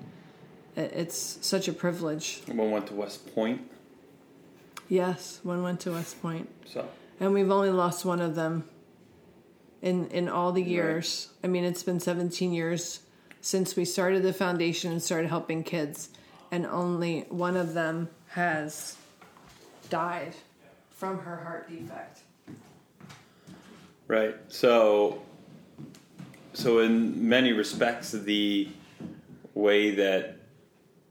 it's 0.77 1.39
such 1.43 1.69
a 1.69 1.73
privilege. 1.73 2.43
One 2.47 2.71
went 2.71 2.89
to 2.89 2.95
West 2.95 3.33
Point, 3.35 3.71
Yes, 4.89 5.41
one 5.43 5.63
went 5.63 5.81
to 5.81 5.93
West 5.93 6.21
Point, 6.21 6.49
so 6.67 6.89
and 7.21 7.33
we've 7.33 7.51
only 7.51 7.71
lost 7.71 8.05
one 8.05 8.21
of 8.21 8.35
them 8.35 8.69
in 9.85 10.09
in 10.09 10.29
all 10.29 10.51
the 10.51 10.63
years. 10.63 11.29
I 11.45 11.47
mean, 11.47 11.63
it's 11.63 11.83
been 11.85 12.01
17 12.01 12.53
years 12.53 13.01
since 13.43 13.77
we 13.77 13.85
started 13.85 14.23
the 14.23 14.33
foundation 14.33 14.91
and 14.91 15.03
started 15.03 15.29
helping 15.29 15.63
kids, 15.63 16.09
and 16.51 16.67
only 16.67 17.27
one 17.29 17.57
of 17.57 17.75
them 17.75 18.09
has 18.29 18.97
died 19.91 20.35
from 20.97 21.19
her 21.19 21.37
heart 21.37 21.69
defect. 21.69 22.21
right. 24.09 24.35
So, 24.49 25.21
so 26.55 26.79
in 26.79 27.29
many 27.29 27.53
respects, 27.53 28.11
the 28.13 28.69
way 29.53 29.91
that 29.91 30.39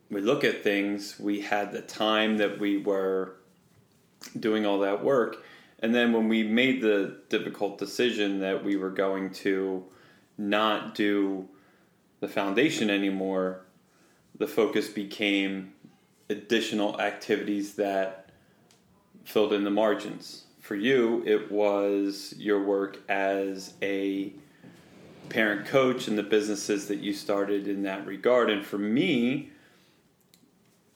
we 0.09 0.21
look 0.21 0.43
at 0.43 0.63
things, 0.63 1.19
we 1.19 1.41
had 1.41 1.71
the 1.71 1.81
time 1.81 2.37
that 2.37 2.59
we 2.59 2.79
were 2.79 3.35
doing 4.39 4.65
all 4.65 4.79
that 4.79 5.03
work, 5.03 5.45
and 5.83 5.93
then 5.93 6.13
when 6.13 6.29
we 6.29 6.43
made 6.43 6.81
the 6.81 7.17
difficult 7.27 7.77
decision 7.77 8.39
that 8.39 8.63
we 8.63 8.77
were 8.77 8.89
going 8.89 9.31
to 9.31 9.83
not 10.37 10.95
do 10.95 11.49
the 12.21 12.27
foundation 12.29 12.89
anymore, 12.89 13.65
the 14.37 14.47
focus 14.47 14.87
became 14.87 15.73
additional 16.29 17.01
activities 17.01 17.75
that 17.75 18.29
filled 19.25 19.51
in 19.51 19.65
the 19.65 19.69
margins. 19.69 20.45
For 20.61 20.75
you, 20.75 21.21
it 21.25 21.51
was 21.51 22.33
your 22.37 22.63
work 22.63 22.99
as 23.09 23.73
a 23.81 24.31
parent 25.27 25.65
coach 25.65 26.07
and 26.07 26.17
the 26.17 26.23
businesses 26.23 26.87
that 26.87 26.99
you 26.99 27.13
started 27.13 27.67
in 27.67 27.83
that 27.83 28.07
regard. 28.07 28.49
And 28.49 28.65
for 28.65 28.77
me, 28.77 29.49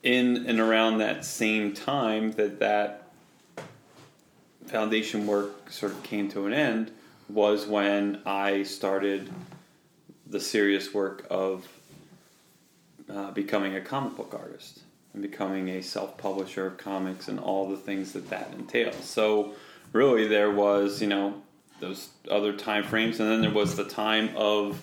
in 0.01 0.45
and 0.47 0.61
around 0.61 0.99
that 0.99 1.25
same 1.25 1.73
time 1.73 2.31
that 2.31 2.59
that 2.59 3.06
foundation 4.67 5.27
work 5.27 5.71
sort 5.71 5.91
of 5.91 6.03
came 6.03 6.29
to 6.29 6.45
an 6.45 6.53
end 6.53 6.91
was 7.29 7.65
when 7.65 8.21
I 8.25 8.63
started 8.63 9.29
the 10.25 10.39
serious 10.39 10.93
work 10.93 11.25
of 11.29 11.67
uh, 13.09 13.31
becoming 13.31 13.75
a 13.75 13.81
comic 13.81 14.15
book 14.15 14.35
artist 14.37 14.81
and 15.13 15.21
becoming 15.21 15.69
a 15.69 15.81
self-publisher 15.81 16.67
of 16.67 16.77
comics 16.77 17.27
and 17.27 17.39
all 17.39 17.69
the 17.69 17.77
things 17.77 18.13
that 18.13 18.29
that 18.29 18.51
entails. 18.53 19.03
So 19.03 19.53
really, 19.93 20.27
there 20.27 20.51
was 20.51 21.01
you 21.01 21.07
know 21.07 21.41
those 21.79 22.09
other 22.29 22.53
time 22.53 22.83
frames, 22.83 23.19
and 23.19 23.29
then 23.29 23.41
there 23.41 23.51
was 23.51 23.75
the 23.75 23.85
time 23.85 24.29
of 24.35 24.81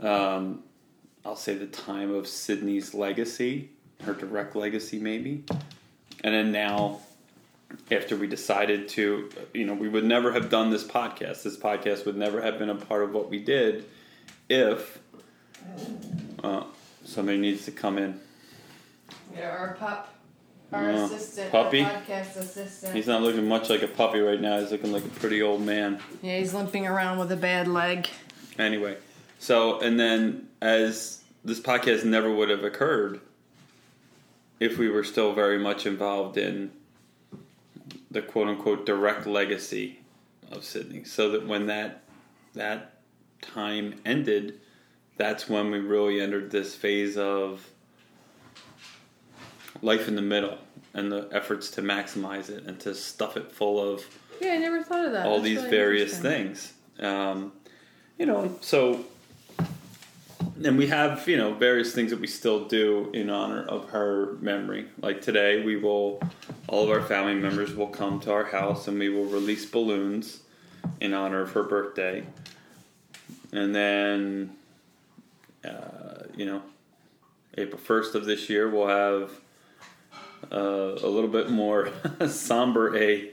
um, 0.00 0.62
I'll 1.24 1.36
say 1.36 1.54
the 1.54 1.66
time 1.66 2.14
of 2.14 2.26
Sydney's 2.26 2.94
legacy, 2.94 3.70
her 4.02 4.14
direct 4.14 4.54
legacy 4.56 4.98
maybe, 4.98 5.44
and 6.22 6.34
then 6.34 6.52
now 6.52 7.00
after 7.90 8.16
we 8.16 8.26
decided 8.26 8.88
to, 8.88 9.28
you 9.54 9.64
know, 9.66 9.74
we 9.74 9.88
would 9.88 10.04
never 10.04 10.32
have 10.32 10.48
done 10.50 10.70
this 10.70 10.84
podcast. 10.84 11.42
This 11.42 11.56
podcast 11.56 12.06
would 12.06 12.16
never 12.16 12.40
have 12.42 12.58
been 12.58 12.70
a 12.70 12.74
part 12.74 13.02
of 13.04 13.12
what 13.12 13.28
we 13.30 13.38
did 13.38 13.84
if 14.48 14.98
uh, 16.42 16.64
somebody 17.04 17.38
needs 17.38 17.64
to 17.66 17.70
come 17.70 17.98
in. 17.98 18.20
Yeah, 19.36 19.50
our 19.50 19.74
pup, 19.74 20.14
our 20.72 20.90
Uh, 20.90 21.04
assistant, 21.04 21.54
our 21.54 21.64
puppy? 21.64 21.82
podcast 21.82 22.36
assistant. 22.36 22.94
He's 22.94 23.06
not 23.06 23.22
looking 23.22 23.46
much 23.46 23.68
like 23.68 23.82
a 23.82 23.88
puppy 23.88 24.20
right 24.20 24.40
now. 24.40 24.60
He's 24.60 24.70
looking 24.72 24.92
like 24.92 25.04
a 25.04 25.08
pretty 25.10 25.42
old 25.42 25.62
man. 25.62 26.00
yeah, 26.22 26.38
he's 26.38 26.54
limping 26.54 26.86
around 26.86 27.18
with 27.18 27.30
a 27.32 27.36
bad 27.36 27.68
leg. 27.68 28.08
Anyway, 28.58 28.96
so 29.38 29.78
and 29.80 30.00
then 30.00 30.48
as 30.60 31.22
this 31.44 31.60
podcast 31.60 32.04
never 32.04 32.34
would 32.34 32.48
have 32.48 32.64
occurred 32.64 33.20
if 34.58 34.76
we 34.78 34.88
were 34.88 35.04
still 35.04 35.32
very 35.32 35.58
much 35.58 35.86
involved 35.86 36.36
in 36.36 36.70
the 38.10 38.22
quote 38.22 38.48
unquote 38.48 38.86
direct 38.86 39.26
legacy 39.26 40.00
of 40.50 40.64
Sydney. 40.64 41.04
So 41.04 41.30
that 41.30 41.46
when 41.46 41.66
that 41.66 42.02
that 42.54 43.00
time 43.42 43.94
ended, 44.04 44.60
that's 45.16 45.48
when 45.48 45.70
we 45.70 45.78
really 45.78 46.20
entered 46.20 46.50
this 46.50 46.74
phase 46.74 47.16
of 47.16 47.68
life 49.82 50.08
in 50.08 50.16
the 50.16 50.22
middle 50.22 50.58
and 50.94 51.12
the 51.12 51.28
efforts 51.32 51.70
to 51.70 51.82
maximize 51.82 52.48
it 52.50 52.64
and 52.64 52.80
to 52.80 52.94
stuff 52.94 53.36
it 53.36 53.52
full 53.52 53.80
of 53.80 54.04
Yeah, 54.40 54.52
I 54.52 54.56
never 54.58 54.82
thought 54.82 55.04
of 55.04 55.12
that. 55.12 55.26
all 55.26 55.34
That's 55.34 55.44
these 55.44 55.56
really 55.58 55.70
various 55.70 56.18
things. 56.18 56.72
Um, 56.98 57.52
you 58.18 58.26
know, 58.26 58.56
so 58.60 59.04
and 60.64 60.76
we 60.76 60.86
have 60.88 61.28
you 61.28 61.36
know 61.36 61.54
various 61.54 61.92
things 61.94 62.10
that 62.10 62.20
we 62.20 62.26
still 62.26 62.66
do 62.66 63.10
in 63.12 63.30
honor 63.30 63.64
of 63.66 63.90
her 63.90 64.36
memory. 64.40 64.86
Like 65.00 65.20
today, 65.20 65.64
we 65.64 65.76
will 65.76 66.20
all 66.66 66.84
of 66.84 66.90
our 66.90 67.02
family 67.02 67.34
members 67.34 67.74
will 67.74 67.88
come 67.88 68.20
to 68.20 68.32
our 68.32 68.44
house 68.44 68.88
and 68.88 68.98
we 68.98 69.08
will 69.08 69.24
release 69.24 69.64
balloons 69.66 70.40
in 71.00 71.14
honor 71.14 71.40
of 71.40 71.52
her 71.52 71.62
birthday, 71.62 72.24
and 73.52 73.74
then 73.74 74.56
uh, 75.64 76.24
you 76.36 76.46
know 76.46 76.62
April 77.56 77.78
first 77.78 78.14
of 78.14 78.24
this 78.24 78.48
year 78.48 78.68
we'll 78.68 78.88
have 78.88 79.32
uh, 80.52 80.98
a 81.02 81.08
little 81.08 81.30
bit 81.30 81.50
more 81.50 81.90
somber 82.28 82.96
a 82.96 83.30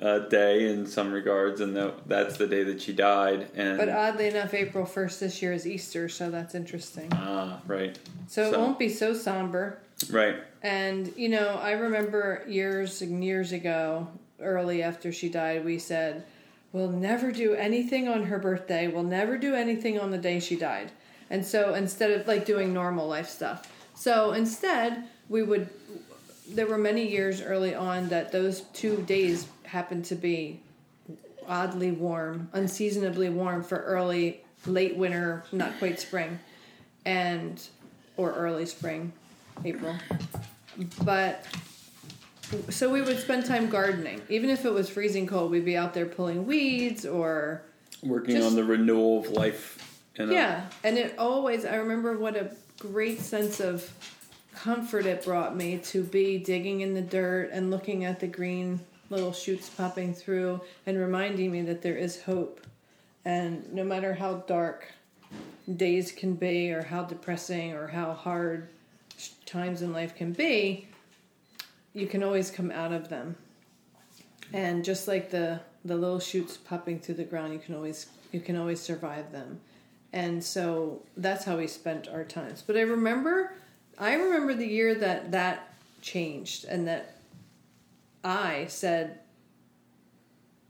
uh, 0.00 0.20
day 0.20 0.68
in 0.68 0.86
some 0.86 1.12
regards, 1.12 1.60
and 1.60 1.74
that, 1.76 2.06
that's 2.08 2.36
the 2.36 2.46
day 2.46 2.62
that 2.64 2.80
she 2.82 2.92
died. 2.92 3.48
And 3.54 3.78
But 3.78 3.88
oddly 3.88 4.28
enough, 4.28 4.52
April 4.52 4.84
1st 4.84 5.18
this 5.20 5.42
year 5.42 5.52
is 5.52 5.66
Easter, 5.66 6.08
so 6.08 6.30
that's 6.30 6.54
interesting. 6.54 7.08
ah, 7.12 7.60
right, 7.66 7.98
So, 8.28 8.52
it 8.52 8.58
won't 8.58 8.78
be 8.78 8.88
so 8.88 9.14
somber. 9.14 9.78
right, 10.10 10.36
And, 10.62 11.12
you 11.16 11.28
know, 11.30 11.58
I 11.62 11.72
remember 11.72 12.44
years 12.46 13.00
and 13.00 13.24
years 13.24 13.52
ago, 13.52 14.08
early 14.40 14.82
after 14.82 15.12
she 15.12 15.28
died, 15.30 15.64
we 15.64 15.78
said, 15.78 16.24
we'll 16.72 16.90
never 16.90 17.32
do 17.32 17.54
anything 17.54 18.06
on 18.06 18.24
her 18.24 18.38
birthday. 18.38 18.88
We'll 18.88 19.02
never 19.02 19.38
do 19.38 19.54
anything 19.54 19.98
on 19.98 20.10
the 20.10 20.18
day 20.18 20.40
she 20.40 20.56
died. 20.56 20.90
And 21.30 21.44
so 21.44 21.72
instead 21.74 22.10
of 22.10 22.28
like 22.28 22.44
doing 22.44 22.74
normal 22.74 23.08
life 23.08 23.28
stuff. 23.30 23.72
So 23.94 24.32
instead, 24.32 25.04
we 25.30 25.42
would, 25.42 25.70
there 26.50 26.66
were 26.66 26.76
many 26.76 27.08
years 27.08 27.40
early 27.40 27.74
on 27.74 28.10
that 28.10 28.30
those 28.30 28.60
two 28.74 29.02
days 29.02 29.46
happened 29.66 30.04
to 30.06 30.14
be 30.14 30.60
oddly 31.46 31.92
warm, 31.92 32.48
unseasonably 32.52 33.28
warm 33.28 33.62
for 33.62 33.78
early, 33.78 34.40
late 34.66 34.96
winter, 34.96 35.44
not 35.52 35.78
quite 35.78 36.00
spring, 36.00 36.38
and, 37.04 37.68
or 38.16 38.32
early 38.32 38.66
spring, 38.66 39.12
April. 39.64 39.96
But 41.04 41.44
so 42.70 42.90
we 42.90 43.02
would 43.02 43.18
spend 43.18 43.44
time 43.46 43.68
gardening. 43.68 44.22
Even 44.28 44.50
if 44.50 44.64
it 44.64 44.72
was 44.72 44.88
freezing 44.88 45.26
cold, 45.26 45.50
we'd 45.50 45.64
be 45.64 45.76
out 45.76 45.94
there 45.94 46.06
pulling 46.06 46.46
weeds 46.46 47.04
or 47.04 47.62
working 48.02 48.36
Just- 48.36 48.46
on 48.46 48.54
the 48.54 48.64
renewal 48.64 49.20
of 49.20 49.30
life. 49.30 49.82
In 50.16 50.30
a, 50.30 50.32
yeah. 50.32 50.66
And 50.82 50.96
it 50.96 51.18
always 51.18 51.64
I 51.64 51.76
remember 51.76 52.16
what 52.18 52.36
a 52.36 52.50
great 52.78 53.20
sense 53.20 53.60
of 53.60 53.90
comfort 54.54 55.04
it 55.04 55.24
brought 55.24 55.54
me 55.54 55.78
to 55.78 56.02
be 56.02 56.38
digging 56.38 56.80
in 56.80 56.94
the 56.94 57.02
dirt 57.02 57.50
and 57.52 57.70
looking 57.70 58.04
at 58.04 58.20
the 58.20 58.26
green 58.26 58.80
little 59.10 59.32
shoots 59.32 59.68
popping 59.68 60.14
through 60.14 60.60
and 60.86 60.98
reminding 60.98 61.50
me 61.50 61.62
that 61.62 61.82
there 61.82 61.96
is 61.96 62.22
hope. 62.22 62.60
And 63.24 63.72
no 63.72 63.84
matter 63.84 64.14
how 64.14 64.44
dark 64.46 64.86
days 65.76 66.12
can 66.12 66.34
be 66.34 66.72
or 66.72 66.82
how 66.82 67.04
depressing 67.04 67.72
or 67.72 67.88
how 67.88 68.12
hard 68.12 68.68
times 69.44 69.82
in 69.82 69.92
life 69.92 70.14
can 70.14 70.32
be, 70.32 70.88
you 71.92 72.06
can 72.06 72.22
always 72.22 72.50
come 72.50 72.70
out 72.70 72.92
of 72.92 73.08
them. 73.08 73.36
And 74.52 74.84
just 74.84 75.08
like 75.08 75.30
the 75.30 75.60
the 75.84 75.96
little 75.96 76.18
shoots 76.18 76.56
popping 76.56 76.98
through 76.98 77.14
the 77.14 77.24
ground, 77.24 77.52
you 77.52 77.58
can 77.58 77.74
always 77.74 78.06
you 78.32 78.40
can 78.40 78.56
always 78.56 78.80
survive 78.80 79.32
them. 79.32 79.60
And 80.12 80.42
so 80.42 81.02
that's 81.16 81.44
how 81.44 81.56
we 81.56 81.66
spent 81.66 82.08
our 82.08 82.24
times. 82.24 82.62
But 82.64 82.76
I 82.76 82.82
remember 82.82 83.54
I 83.98 84.14
remember 84.14 84.54
the 84.54 84.66
year 84.66 84.94
that 84.94 85.32
that 85.32 85.74
changed 86.02 86.64
and 86.66 86.86
that 86.86 87.15
I 88.26 88.66
said 88.68 89.20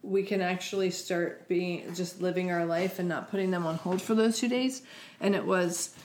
we 0.02 0.22
can 0.22 0.42
actually 0.42 0.90
start 0.90 1.48
being 1.48 1.94
just 1.94 2.20
living 2.20 2.52
our 2.52 2.66
life 2.66 2.98
and 2.98 3.08
not 3.08 3.30
putting 3.30 3.50
them 3.50 3.66
on 3.66 3.76
hold 3.76 4.02
for 4.02 4.14
those 4.14 4.38
two 4.38 4.48
days. 4.48 4.82
And 5.20 5.34
it 5.34 5.44
was 5.44 5.96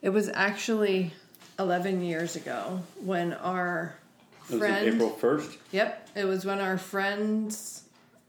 it 0.00 0.08
was 0.08 0.30
actually 0.30 1.12
11 1.58 2.02
years 2.02 2.36
ago 2.36 2.82
when 3.04 3.34
our 3.34 3.96
friend 4.40 4.86
it 4.86 4.94
April 4.94 5.10
first? 5.10 5.58
Yep, 5.72 6.08
it 6.16 6.24
was 6.24 6.44
when 6.44 6.60
our 6.60 6.78
friends 6.78 7.82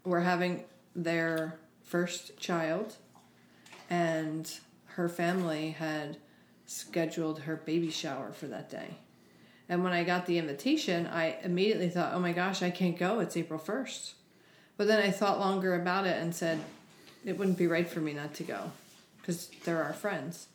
were 0.04 0.22
having 0.22 0.64
their 0.96 1.56
first 1.84 2.38
child, 2.38 2.96
and 3.90 4.52
her 4.86 5.08
family 5.08 5.72
had 5.72 6.18
scheduled 6.66 7.40
her 7.42 7.56
baby 7.56 7.90
shower 7.90 8.32
for 8.34 8.48
that 8.48 8.70
day. 8.70 8.98
And 9.70 9.84
when 9.84 9.94
I 9.94 10.04
got 10.04 10.26
the 10.26 10.38
invitation, 10.40 11.08
I 11.08 11.38
immediately 11.44 11.90
thought, 11.90 12.14
oh 12.14 12.20
my 12.20 12.34
gosh, 12.34 12.62
I 12.64 12.72
can't 12.72 12.98
go. 12.98 13.20
It's 13.20 13.38
April 13.38 13.60
1st. 13.60 14.14
But 14.78 14.88
then 14.88 15.02
I 15.02 15.12
thought 15.12 15.40
longer 15.40 15.76
about 15.76 16.08
it 16.08 16.22
and 16.22 16.34
said, 16.34 16.60
it 17.24 17.38
wouldn't 17.38 17.58
be 17.58 17.68
right 17.68 17.88
for 17.88 18.00
me 18.00 18.14
not 18.14 18.34
to 18.36 18.44
go 18.44 18.72
because 19.22 19.50
they're 19.64 19.84
our 19.84 19.94
friends. 19.94 20.48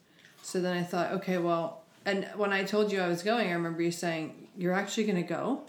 So 0.43 0.61
then 0.61 0.77
I 0.77 0.83
thought, 0.83 1.13
okay, 1.13 1.39
well, 1.39 1.83
and 2.05 2.29
when 2.37 2.53
I 2.53 2.65
told 2.65 2.91
you 2.91 3.01
I 3.01 3.09
was 3.09 3.23
going, 3.23 3.49
I 3.49 3.53
remember 3.53 3.83
you 3.83 3.93
saying, 3.93 4.49
you're 4.57 4.75
actually 4.75 5.05
going 5.05 5.23
to 5.23 5.29
go? 5.29 5.63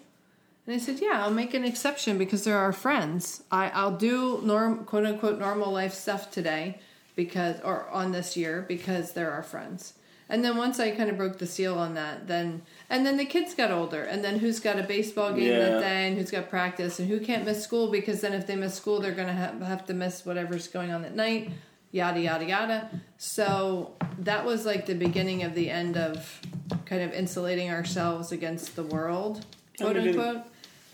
And 0.66 0.76
I 0.76 0.80
said, 0.80 1.00
"Yeah, 1.00 1.24
I'll 1.24 1.32
make 1.32 1.54
an 1.54 1.64
exception 1.64 2.18
because 2.18 2.44
they're 2.44 2.58
our 2.58 2.74
friends. 2.74 3.44
I 3.52 3.70
I'll 3.70 3.96
do 3.96 4.42
norm 4.44 4.86
quote 4.86 5.06
unquote 5.06 5.38
normal 5.38 5.72
life 5.72 5.94
stuff 5.94 6.32
today 6.32 6.80
because 7.16 7.62
or 7.62 7.88
on 7.90 8.12
this 8.12 8.36
year 8.36 8.66
because 8.68 9.14
they're 9.14 9.32
our 9.32 9.44
friends." 9.44 9.94
And 10.28 10.44
then 10.44 10.58
once 10.58 10.80
I 10.80 10.90
kind 10.92 11.10
of 11.10 11.18
broke 11.18 11.38
the 11.38 11.46
seal 11.46 11.78
on 11.78 11.94
that, 11.94 12.28
then 12.28 12.64
and 12.90 13.06
then 13.06 13.18
the 13.18 13.26
kids 13.26 13.54
got 13.54 13.70
older, 13.72 14.02
and 14.04 14.24
then 14.24 14.40
who's 14.40 14.60
got 14.60 14.80
a 14.80 14.84
baseball 14.84 15.34
game 15.34 15.50
Yeah. 15.52 15.60
that 15.60 15.80
day, 15.82 16.08
and 16.08 16.18
who's 16.18 16.32
got 16.32 16.50
practice, 16.50 17.00
and 17.00 17.08
who 17.08 17.20
can't 17.20 17.46
miss 17.46 17.64
school 17.64 17.92
because 17.92 18.22
then 18.22 18.34
if 18.34 18.48
they 18.48 18.56
miss 18.56 18.74
school, 18.74 19.00
they're 19.00 19.12
gonna 19.12 19.34
have, 19.34 19.62
have 19.62 19.86
to 19.88 19.94
miss 19.94 20.26
whatever's 20.26 20.68
going 20.68 20.92
on 20.92 21.04
that 21.04 21.16
night, 21.16 21.52
yada 21.92 22.20
yada 22.20 22.46
yada. 22.46 22.90
So 23.18 23.94
that 24.20 24.46
was 24.46 24.66
like 24.66 24.86
the 24.88 24.96
beginning 24.96 25.44
of 25.44 25.54
the 25.54 25.70
end 25.70 25.96
of 25.96 26.42
kind 26.86 27.04
of 27.04 27.14
insulating 27.14 27.70
ourselves 27.70 28.32
against 28.32 28.76
the 28.76 28.84
world, 28.84 29.46
quote 29.78 29.96
unquote. 29.98 30.42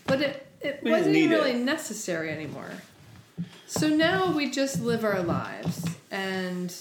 But 0.06 0.20
it 0.20 0.46
it 0.60 0.82
wasn't 0.82 1.14
really 1.16 1.52
it. 1.52 1.56
necessary 1.64 2.30
anymore. 2.30 2.70
So 3.66 3.88
now 3.88 4.30
we 4.36 4.50
just 4.50 4.82
live 4.82 5.04
our 5.04 5.22
lives 5.22 5.84
and 6.10 6.74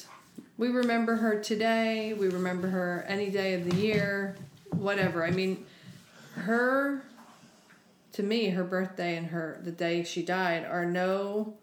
we 0.61 0.69
remember 0.69 1.15
her 1.15 1.41
today, 1.41 2.13
we 2.13 2.27
remember 2.27 2.67
her 2.67 3.03
any 3.07 3.31
day 3.31 3.55
of 3.55 3.67
the 3.67 3.75
year, 3.77 4.35
whatever. 4.69 5.25
I 5.25 5.31
mean, 5.31 5.65
her 6.35 7.01
to 8.13 8.21
me, 8.21 8.49
her 8.49 8.63
birthday 8.63 9.17
and 9.17 9.25
her 9.25 9.59
the 9.63 9.71
day 9.71 10.03
she 10.03 10.21
died 10.21 10.63
are 10.63 10.85
no 10.85 11.55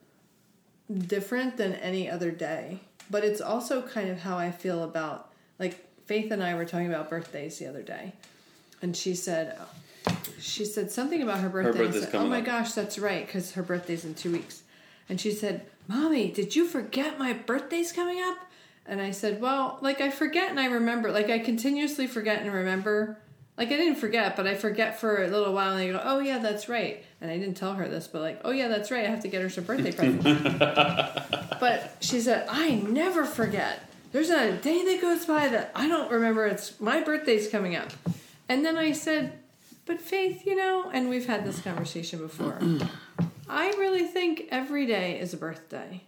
different 1.06 1.56
than 1.56 1.74
any 1.74 2.10
other 2.10 2.32
day. 2.32 2.80
But 3.08 3.22
it's 3.22 3.40
also 3.40 3.82
kind 3.82 4.10
of 4.10 4.18
how 4.18 4.36
I 4.36 4.50
feel 4.50 4.82
about 4.82 5.30
like 5.60 5.86
Faith 6.06 6.32
and 6.32 6.42
I 6.42 6.56
were 6.56 6.64
talking 6.64 6.88
about 6.88 7.08
birthdays 7.08 7.56
the 7.60 7.68
other 7.68 7.82
day. 7.82 8.14
And 8.82 8.96
she 8.96 9.14
said 9.14 9.60
she 10.40 10.64
said 10.64 10.90
something 10.90 11.22
about 11.22 11.38
her 11.38 11.48
birthday. 11.48 11.84
birthday's 11.84 12.02
said, 12.02 12.16
oh 12.16 12.26
my 12.26 12.40
up." 12.40 12.46
gosh, 12.46 12.72
that's 12.72 12.98
right, 12.98 13.24
because 13.24 13.52
her 13.52 13.62
birthday's 13.62 14.04
in 14.04 14.14
two 14.14 14.32
weeks. 14.32 14.64
And 15.08 15.20
she 15.20 15.30
said, 15.30 15.66
Mommy, 15.86 16.32
did 16.32 16.56
you 16.56 16.66
forget 16.66 17.16
my 17.16 17.32
birthday's 17.32 17.92
coming 17.92 18.20
up? 18.20 18.38
And 18.88 19.00
I 19.00 19.11
said, 19.11 19.40
Well, 19.40 19.78
like 19.83 20.00
I 20.00 20.11
forget 20.11 20.50
and 20.50 20.59
I 20.59 20.66
remember. 20.66 21.12
Like 21.12 21.30
I 21.30 21.38
continuously 21.38 22.07
forget 22.07 22.42
and 22.42 22.52
remember. 22.52 23.18
Like 23.57 23.68
I 23.68 23.76
didn't 23.76 23.97
forget, 23.97 24.35
but 24.37 24.47
I 24.47 24.54
forget 24.54 24.99
for 24.99 25.23
a 25.23 25.28
little 25.28 25.52
while 25.52 25.76
and 25.76 25.80
I 25.80 25.92
go, 25.92 26.00
Oh 26.02 26.21
yeah, 26.21 26.38
that's 26.38 26.68
right. 26.68 27.04
And 27.21 27.30
I 27.30 27.38
didn't 27.38 27.57
tell 27.57 27.75
her 27.75 27.88
this, 27.88 28.09
but 28.09 28.23
like, 28.23 28.40
oh 28.45 28.50
yeah, 28.50 28.68
that's 28.68 28.90
right, 28.90 29.04
I 29.04 29.09
have 29.09 29.21
to 29.23 29.28
get 29.28 29.42
her 29.42 29.50
some 29.50 29.64
birthday 29.64 29.92
presents. 29.92 30.25
but 31.61 31.97
she 32.00 32.21
said, 32.21 32.47
I 32.49 32.76
never 32.76 33.25
forget. 33.25 33.83
There's 34.12 34.31
not 34.31 34.46
a 34.46 34.53
day 34.53 34.85
that 34.85 35.01
goes 35.01 35.27
by 35.27 35.48
that 35.48 35.72
I 35.74 35.88
don't 35.88 36.11
remember 36.11 36.46
it's 36.46 36.81
my 36.81 37.03
birthday's 37.03 37.48
coming 37.48 37.77
up. 37.77 37.90
And 38.48 38.64
then 38.64 38.77
I 38.77 38.92
said, 38.92 39.38
But 39.85 40.01
Faith, 40.01 40.46
you 40.46 40.57
know, 40.57 40.90
and 40.92 41.11
we've 41.11 41.27
had 41.27 41.44
this 41.44 41.61
conversation 41.61 42.20
before. 42.20 42.59
I 43.51 43.68
really 43.70 44.05
think 44.05 44.44
every 44.51 44.87
day 44.87 45.18
is 45.18 45.35
a 45.35 45.37
birthday. 45.37 46.03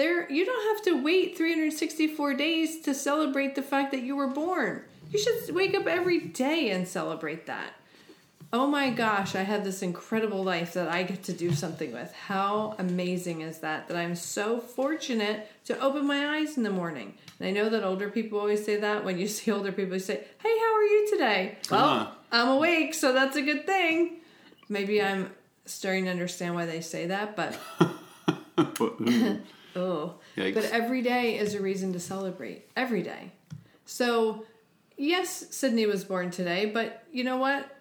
There 0.00 0.32
you 0.32 0.46
don't 0.46 0.74
have 0.76 0.84
to 0.86 1.02
wait 1.02 1.36
364 1.36 2.32
days 2.32 2.80
to 2.84 2.94
celebrate 2.94 3.54
the 3.54 3.60
fact 3.60 3.90
that 3.90 4.00
you 4.00 4.16
were 4.16 4.28
born. 4.28 4.80
You 5.10 5.18
should 5.18 5.54
wake 5.54 5.74
up 5.74 5.86
every 5.86 6.20
day 6.20 6.70
and 6.70 6.88
celebrate 6.88 7.44
that. 7.48 7.74
Oh 8.50 8.66
my 8.66 8.88
gosh, 8.88 9.34
I 9.34 9.42
have 9.42 9.62
this 9.62 9.82
incredible 9.82 10.42
life 10.42 10.72
that 10.72 10.88
I 10.88 11.02
get 11.02 11.22
to 11.24 11.34
do 11.34 11.52
something 11.52 11.92
with. 11.92 12.14
How 12.14 12.76
amazing 12.78 13.42
is 13.42 13.58
that? 13.58 13.88
That 13.88 13.98
I'm 13.98 14.16
so 14.16 14.58
fortunate 14.58 15.46
to 15.66 15.78
open 15.78 16.06
my 16.06 16.38
eyes 16.38 16.56
in 16.56 16.62
the 16.62 16.70
morning. 16.70 17.12
And 17.38 17.48
I 17.48 17.50
know 17.50 17.68
that 17.68 17.84
older 17.84 18.08
people 18.08 18.38
always 18.38 18.64
say 18.64 18.76
that. 18.76 19.04
When 19.04 19.18
you 19.18 19.28
see 19.36 19.52
older 19.52 19.70
people, 19.70 19.92
you 19.92 20.00
say, 20.00 20.24
Hey, 20.42 20.58
how 20.60 20.74
are 20.76 20.82
you 20.82 21.10
today? 21.10 21.58
Well, 21.70 21.84
Ah. 21.84 22.16
I'm 22.32 22.48
awake, 22.48 22.94
so 22.94 23.12
that's 23.12 23.36
a 23.36 23.42
good 23.42 23.66
thing. 23.66 24.20
Maybe 24.66 25.02
I'm 25.02 25.30
starting 25.66 26.04
to 26.06 26.10
understand 26.10 26.54
why 26.54 26.64
they 26.64 26.80
say 26.80 27.04
that, 27.08 27.36
but 27.36 27.58
oh. 29.76 30.14
But 30.54 30.64
every 30.72 31.02
day 31.02 31.38
is 31.38 31.54
a 31.54 31.60
reason 31.60 31.92
to 31.92 32.00
celebrate. 32.00 32.68
Every 32.76 33.02
day. 33.02 33.32
So, 33.84 34.44
yes, 34.96 35.46
Sydney 35.50 35.86
was 35.86 36.04
born 36.04 36.30
today, 36.30 36.66
but 36.66 37.04
you 37.12 37.24
know 37.24 37.38
what? 37.38 37.76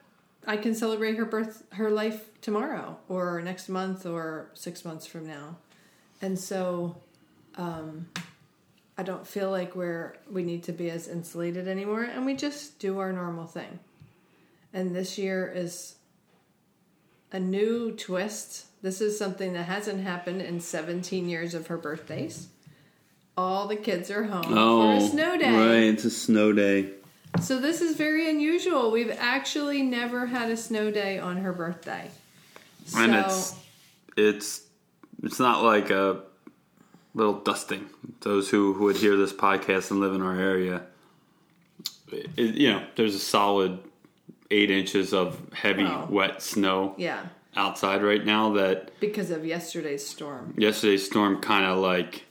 I 0.47 0.57
can 0.57 0.73
celebrate 0.73 1.15
her 1.17 1.25
birth, 1.25 1.63
her 1.73 1.91
life 1.91 2.29
tomorrow, 2.41 2.97
or 3.07 3.41
next 3.41 3.69
month, 3.69 4.05
or 4.05 4.49
six 4.53 4.83
months 4.85 5.05
from 5.05 5.27
now, 5.27 5.57
and 6.21 6.39
so 6.39 6.95
um, 7.55 8.07
I 8.97 9.03
don't 9.03 9.27
feel 9.27 9.51
like 9.51 9.75
we're 9.75 10.17
we 10.31 10.43
need 10.43 10.63
to 10.63 10.71
be 10.71 10.89
as 10.89 11.07
insulated 11.07 11.67
anymore, 11.67 12.03
and 12.03 12.25
we 12.25 12.35
just 12.35 12.79
do 12.79 12.99
our 12.99 13.11
normal 13.11 13.45
thing. 13.45 13.79
And 14.73 14.95
this 14.95 15.17
year 15.17 15.51
is 15.53 15.95
a 17.31 17.39
new 17.39 17.91
twist. 17.91 18.65
This 18.81 19.01
is 19.01 19.17
something 19.17 19.53
that 19.53 19.63
hasn't 19.63 20.01
happened 20.01 20.41
in 20.41 20.59
17 20.59 21.29
years 21.29 21.53
of 21.53 21.67
her 21.67 21.77
birthdays. 21.77 22.47
All 23.37 23.67
the 23.67 23.75
kids 23.75 24.11
are 24.11 24.23
home 24.23 24.45
oh, 24.49 24.81
for 24.81 24.91
a 24.91 24.97
oh, 24.97 25.07
snow 25.07 25.37
day. 25.37 25.49
Oh, 25.49 25.67
Right, 25.67 25.83
it's 25.83 26.05
a 26.05 26.11
snow 26.11 26.51
day. 26.51 26.91
So 27.41 27.59
this 27.59 27.81
is 27.81 27.95
very 27.95 28.29
unusual. 28.29 28.91
We've 28.91 29.15
actually 29.17 29.83
never 29.83 30.25
had 30.25 30.49
a 30.49 30.57
snow 30.57 30.91
day 30.91 31.19
on 31.19 31.37
her 31.37 31.53
birthday. 31.53 32.09
So 32.85 32.99
And 32.99 33.15
it's 33.15 33.55
it's 34.17 34.61
it's 35.23 35.39
not 35.39 35.63
like 35.63 35.89
a 35.89 36.23
little 37.13 37.39
dusting. 37.39 37.89
Those 38.21 38.49
who, 38.49 38.73
who 38.73 38.85
would 38.85 38.97
hear 38.97 39.15
this 39.15 39.33
podcast 39.33 39.91
and 39.91 39.99
live 39.99 40.13
in 40.13 40.21
our 40.21 40.37
area, 40.37 40.83
it, 42.11 42.55
you 42.55 42.71
know, 42.71 42.83
there's 42.95 43.15
a 43.15 43.19
solid 43.19 43.79
eight 44.51 44.71
inches 44.71 45.13
of 45.13 45.39
heavy, 45.53 45.83
Wow. 45.83 46.07
wet 46.09 46.41
snow 46.41 46.95
yeah, 46.97 47.25
outside 47.55 48.03
right 48.03 48.25
now. 48.25 48.53
That 48.53 48.91
because 48.99 49.31
of 49.31 49.45
yesterday's 49.45 50.05
storm 50.05 50.53
yesterday's 50.57 51.05
storm 51.05 51.39
kind 51.41 51.65
of 51.65 51.77
like, 51.79 52.25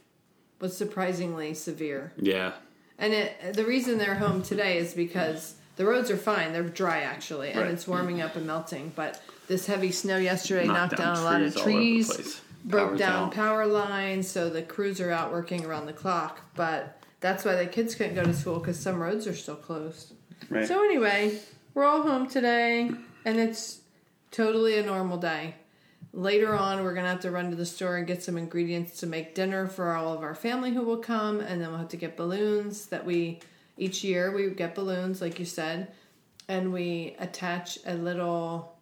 was 0.60 0.76
surprisingly 0.76 1.54
severe. 1.54 2.12
yeah, 2.16 2.52
And 2.98 3.12
it, 3.12 3.54
the 3.54 3.64
reason 3.64 3.98
they're 3.98 4.16
home 4.16 4.42
today 4.42 4.78
is 4.78 4.94
because 4.94 5.54
the 5.76 5.86
roads 5.86 6.10
are 6.10 6.16
fine. 6.16 6.52
They're 6.52 6.62
dry 6.64 7.00
actually, 7.02 7.50
and 7.50 7.60
Right. 7.60 7.70
it's 7.70 7.86
warming 7.86 8.20
up 8.20 8.34
and 8.36 8.46
melting. 8.46 8.92
But 8.96 9.22
this 9.46 9.66
heavy 9.66 9.92
snow 9.92 10.16
yesterday 10.18 10.66
knocked, 10.66 10.92
knocked 10.92 10.96
down, 10.98 11.16
a 11.18 11.22
lot 11.22 11.40
of 11.40 11.56
all 11.56 11.62
over 11.62 11.70
the 11.70 11.76
trees, 11.78 12.40
broke 12.64 12.88
Power's 12.88 12.98
down 12.98 13.26
out. 13.28 13.34
power 13.34 13.66
lines. 13.66 14.28
So 14.28 14.50
the 14.50 14.62
crews 14.62 15.00
are 15.00 15.12
out 15.12 15.30
working 15.32 15.64
around 15.64 15.86
the 15.86 15.92
clock. 15.92 16.40
But 16.56 17.00
that's 17.20 17.44
why 17.44 17.54
the 17.54 17.66
kids 17.66 17.94
couldn't 17.94 18.16
go 18.16 18.24
to 18.24 18.34
school 18.34 18.58
because 18.58 18.78
some 18.78 19.00
roads 19.00 19.26
are 19.28 19.34
still 19.34 19.54
closed. 19.56 20.12
Right. 20.50 20.66
So 20.66 20.82
anyway, 20.84 21.38
we're 21.74 21.84
all 21.84 22.02
home 22.02 22.28
today, 22.28 22.90
and 23.24 23.38
it's 23.38 23.80
totally 24.30 24.78
a 24.78 24.82
normal 24.82 25.18
day. 25.18 25.54
Later 26.12 26.56
on, 26.56 26.82
we're 26.82 26.94
gonna 26.94 27.08
have 27.08 27.20
to 27.20 27.30
run 27.30 27.50
to 27.50 27.56
the 27.56 27.66
store 27.66 27.96
and 27.96 28.06
get 28.06 28.22
some 28.22 28.38
ingredients 28.38 28.98
to 29.00 29.06
make 29.06 29.34
dinner 29.34 29.66
for 29.66 29.92
all 29.92 30.12
of 30.12 30.22
our 30.22 30.34
family 30.34 30.72
who 30.72 30.82
will 30.82 30.98
come, 30.98 31.40
and 31.40 31.60
then 31.60 31.68
we'll 31.68 31.78
have 31.78 31.88
to 31.88 31.96
get 31.96 32.16
balloons 32.16 32.86
that 32.86 33.04
we 33.04 33.40
each 33.76 34.02
year 34.02 34.34
we 34.34 34.50
get 34.50 34.74
balloons, 34.74 35.20
like 35.20 35.38
you 35.38 35.44
said, 35.44 35.92
and 36.48 36.72
we 36.72 37.14
attach 37.20 37.78
a 37.86 37.94
little 37.94 38.76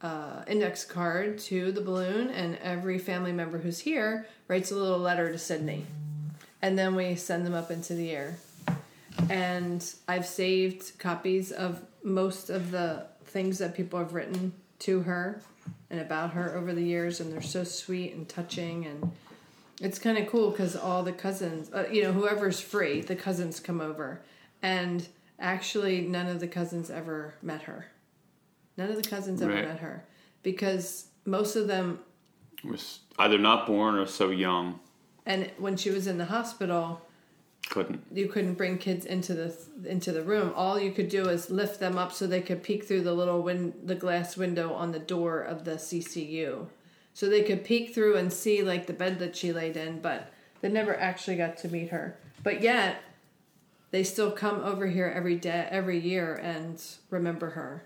uh, 0.00 0.42
index 0.46 0.84
card 0.84 1.38
to 1.38 1.72
the 1.72 1.80
balloon, 1.80 2.30
and 2.30 2.56
every 2.62 2.98
family 2.98 3.32
member 3.32 3.58
who's 3.58 3.80
here 3.80 4.26
writes 4.48 4.70
a 4.70 4.76
little 4.76 4.98
letter 4.98 5.30
to 5.30 5.36
Sydney, 5.36 5.84
and 6.62 6.78
then 6.78 6.94
we 6.94 7.16
send 7.16 7.44
them 7.44 7.54
up 7.54 7.70
into 7.70 7.92
the 7.92 8.12
air 8.12 8.36
and 9.28 9.84
I've 10.08 10.26
saved 10.26 10.98
copies 10.98 11.52
of 11.52 11.82
most 12.02 12.50
of 12.50 12.70
the 12.70 13.06
things 13.24 13.58
that 13.58 13.74
people 13.74 13.98
have 13.98 14.14
written 14.14 14.52
to 14.80 15.00
her 15.00 15.42
and 15.90 16.00
about 16.00 16.30
her 16.32 16.56
over 16.56 16.72
the 16.72 16.82
years, 16.82 17.20
and 17.20 17.32
they're 17.32 17.42
so 17.42 17.64
sweet 17.64 18.14
and 18.14 18.28
touching, 18.28 18.86
and 18.86 19.12
it's 19.80 19.98
kind 19.98 20.16
of 20.18 20.26
cool 20.28 20.50
because 20.50 20.76
all 20.76 21.02
the 21.02 21.12
cousins, 21.12 21.70
uh, 21.72 21.86
you 21.90 22.02
know, 22.02 22.12
whoever's 22.12 22.60
free, 22.60 23.00
the 23.00 23.16
cousins 23.16 23.60
come 23.60 23.80
over, 23.80 24.20
and 24.62 25.06
actually, 25.38 26.00
none 26.02 26.26
of 26.26 26.40
the 26.40 26.46
cousins 26.48 26.90
ever 26.90 27.34
met 27.42 27.62
her. 27.62 27.86
None 28.76 28.90
of 28.90 28.96
the 29.02 29.08
cousins 29.08 29.42
ever 29.42 29.52
Right. 29.52 29.64
met 29.68 29.80
her. 29.80 30.04
because 30.42 31.08
most 31.26 31.54
of 31.54 31.66
them 31.68 31.98
Was 32.64 33.00
either 33.18 33.36
not 33.38 33.66
born 33.66 33.96
or 33.96 34.06
so 34.06 34.30
young. 34.30 34.80
and 35.26 35.50
when 35.58 35.76
she 35.76 35.90
was 35.90 36.06
in 36.06 36.16
the 36.16 36.24
hospital 36.24 37.02
Couldn't. 37.68 38.04
you 38.12 38.26
couldn't 38.26 38.54
bring 38.54 38.78
kids 38.78 39.06
into 39.06 39.34
the 39.34 39.56
into 39.84 40.10
the 40.10 40.22
room. 40.22 40.52
All 40.56 40.78
you 40.80 40.90
could 40.90 41.08
do 41.08 41.28
is 41.28 41.50
lift 41.50 41.78
them 41.78 41.96
up 41.98 42.10
so 42.10 42.26
they 42.26 42.40
could 42.40 42.62
peek 42.64 42.84
through 42.84 43.02
the 43.02 43.14
little 43.14 43.42
win- 43.42 43.74
the 43.84 43.94
glass 43.94 44.36
window 44.36 44.72
on 44.72 44.90
the 44.90 44.98
door 44.98 45.40
of 45.40 45.64
the 45.64 45.78
CCU 45.78 46.66
so 47.14 47.28
they 47.28 47.42
could 47.42 47.64
peek 47.64 47.94
through 47.94 48.16
and 48.16 48.32
see 48.32 48.62
like 48.62 48.86
the 48.86 48.92
bed 48.92 49.18
that 49.20 49.36
she 49.36 49.52
laid 49.52 49.76
in 49.76 50.00
but 50.00 50.32
they 50.60 50.68
never 50.68 50.98
actually 50.98 51.36
got 51.36 51.56
to 51.58 51.68
meet 51.68 51.90
her. 51.90 52.18
But 52.42 52.60
yet 52.60 53.02
they 53.92 54.02
still 54.02 54.30
come 54.32 54.60
over 54.64 54.86
here 54.88 55.12
every 55.14 55.36
day 55.36 55.68
every 55.70 55.98
year 55.98 56.34
and 56.34 56.82
remember 57.08 57.50
her 57.50 57.84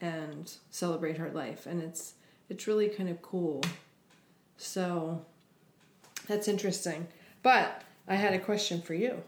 and 0.00 0.52
celebrate 0.70 1.18
her 1.18 1.30
life. 1.30 1.66
And 1.66 1.82
it's 1.82 2.14
it's 2.48 2.66
really 2.66 2.88
kind 2.88 3.08
of 3.08 3.22
cool. 3.22 3.62
So 4.56 5.24
that's 6.26 6.48
interesting. 6.48 7.06
But 7.42 7.82
i 8.08 8.14
had 8.14 8.32
a 8.34 8.38
question 8.38 8.80
for 8.82 8.94
you. 8.94 9.22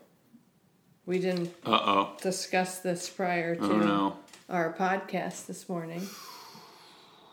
We 1.07 1.19
didn't 1.19 1.53
Uh 1.67 1.81
oh. 1.83 2.13
discuss 2.23 2.79
this 2.79 3.09
prior 3.09 3.57
to 3.57 3.63
Oh 3.65 3.77
no. 3.79 4.17
our 4.49 4.73
podcast 4.73 5.47
this 5.47 5.69
morning. 5.69 6.07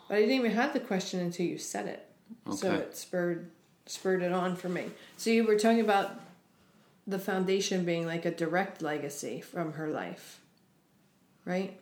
But 0.07 0.15
i 0.17 0.19
didn't 0.21 0.35
even 0.35 0.51
have 0.51 0.73
the 0.73 0.79
question 0.79 1.19
until 1.19 1.45
you 1.45 1.57
said 1.57 1.85
it. 1.87 2.05
So 2.55 2.73
it 2.73 2.97
spurred 2.97 3.49
spurred 3.85 4.21
it 4.23 4.31
on 4.31 4.55
for 4.55 4.69
me. 4.69 4.85
So 5.17 5.29
you 5.29 5.43
were 5.43 5.57
talking 5.57 5.81
about 5.81 6.11
the 7.07 7.19
foundation 7.19 7.85
being 7.85 8.05
like 8.05 8.25
a 8.25 8.31
direct 8.31 8.81
legacy 8.81 9.41
from 9.41 9.73
her 9.73 9.87
life 9.89 10.39
right? 11.45 11.79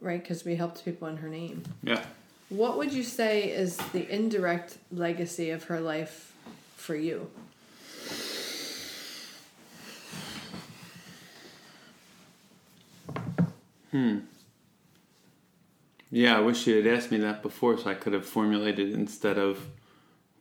Right 0.00 0.22
because 0.22 0.44
we 0.44 0.56
helped 0.56 0.84
people 0.84 1.08
in 1.08 1.16
her 1.18 1.28
name. 1.28 1.64
Yeah. 1.82 2.02
what 2.48 2.78
would 2.78 2.92
you 2.92 3.02
say 3.02 3.50
is 3.50 3.76
the 3.92 4.08
indirect 4.10 4.78
legacy 4.92 5.50
of 5.50 5.64
her 5.64 5.80
life 5.80 6.32
for 6.76 6.94
you 6.94 7.28
Hmm. 13.90 14.18
Yeah, 16.10 16.36
I 16.38 16.40
wish 16.40 16.66
you 16.66 16.76
had 16.82 16.86
asked 16.86 17.10
me 17.10 17.18
that 17.18 17.42
before 17.42 17.76
so 17.76 17.90
I 17.90 17.94
could 17.94 18.12
have 18.14 18.24
formulated 18.24 18.92
instead 18.94 19.38
of 19.38 19.66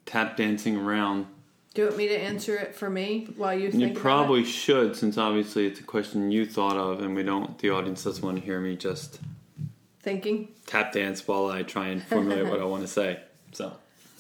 tap 0.06 0.38
dancing 0.38 0.78
around. 0.78 1.26
do 1.74 1.82
you 1.82 1.88
want 1.90 1.98
me 1.98 2.08
to 2.08 2.18
answer 2.18 2.56
it 2.56 2.74
for 2.74 2.90
me 2.90 3.28
while 3.36 3.54
you 3.54 3.66
You 3.66 3.72
think 3.72 3.84
about 3.84 3.98
it? 3.98 4.02
probably 4.02 4.44
should, 4.46 4.96
since 4.96 5.18
obviously 5.18 5.66
it's 5.68 5.80
a 5.80 5.84
question 5.84 6.32
you 6.32 6.46
thought 6.46 6.78
of, 6.78 7.02
and 7.02 7.16
we 7.16 7.24
don't. 7.24 7.58
The 7.60 7.70
audience 7.72 8.04
doesn't 8.04 8.24
want 8.24 8.38
to 8.40 8.44
hear 8.44 8.60
me 8.62 8.76
just 8.78 9.20
thinking 10.02 10.48
tap 10.66 10.94
dance 10.94 11.28
while 11.28 11.48
I 11.48 11.64
try 11.64 11.88
and 11.88 12.02
formulate 12.02 12.46
what 12.46 12.62
I 12.62 12.64
want 12.66 12.84
to 12.84 12.88
say. 13.00 13.20
So 13.52 13.74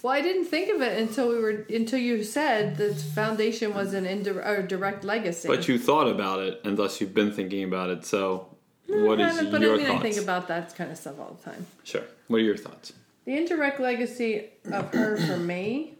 Well, 0.04 0.12
I 0.13 0.22
didn't 0.22 0.46
think 0.46 0.74
of 0.76 0.82
it 0.82 1.00
until 1.00 1.30
we 1.30 1.40
were 1.40 1.66
until 1.70 2.00
you 2.00 2.26
said 2.26 2.76
the 2.76 2.94
foundation 2.94 3.74
was 3.74 3.94
an 3.94 4.06
indirect 4.06 4.48
or 4.48 4.62
direct 4.68 5.06
legacy. 5.06 5.48
But 5.48 5.70
you 5.70 5.80
thought 5.80 6.08
about 6.10 6.42
it, 6.42 6.60
and 6.66 6.76
thus 6.78 7.00
you've 7.00 7.13
been 7.13 7.32
thinking 7.32 7.63
about 7.63 7.90
it. 7.90 8.06
So, 8.06 8.50
what 8.88 9.19
is 9.19 9.38
but 9.50 9.62
your 9.62 9.73
I 9.73 9.78
mean, 9.78 9.86
thoughts? 9.88 10.00
I 10.00 10.02
think 10.02 10.17
about 10.17 10.47
that 10.47 10.76
kind 10.76 10.91
of 10.91 10.97
stuff 10.97 11.19
all 11.19 11.38
the 11.41 11.52
time. 11.52 11.65
sure. 11.84 12.04
What 12.28 12.38
are 12.38 12.43
your 12.43 12.58
thoughts? 12.58 12.93
The 13.26 13.36
indirect 13.38 13.80
legacy 13.80 14.45
of 14.71 14.93
her 14.93 15.17
for 15.17 15.38
me 15.38 15.95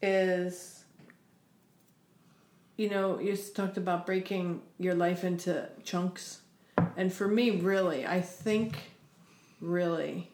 is, 0.00 0.84
you 2.76 2.88
know, 2.88 3.18
you 3.18 3.36
talked 3.36 3.76
about 3.76 4.06
breaking 4.06 4.62
your 4.78 4.94
life 4.94 5.22
into 5.24 5.68
chunks, 5.84 6.40
and 6.96 7.12
for 7.12 7.28
me, 7.28 7.50
really, 7.50 8.06
I 8.06 8.22
think, 8.22 8.76
really, 9.60 10.30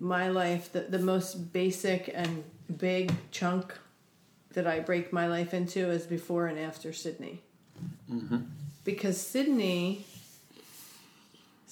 my 0.00 0.28
life 0.28 0.72
the 0.72 0.80
the 0.80 0.98
most 0.98 1.52
basic 1.52 2.10
and 2.14 2.42
big 2.78 3.12
chunk 3.30 3.74
that 4.54 4.66
I 4.66 4.80
break 4.80 5.12
my 5.12 5.26
life 5.26 5.52
into 5.52 5.90
is 5.90 6.06
before 6.06 6.46
and 6.46 6.58
after 6.58 6.92
Sydney, 6.94 7.42
mm-hmm. 8.10 8.38
because 8.84 9.20
Sydney. 9.20 10.06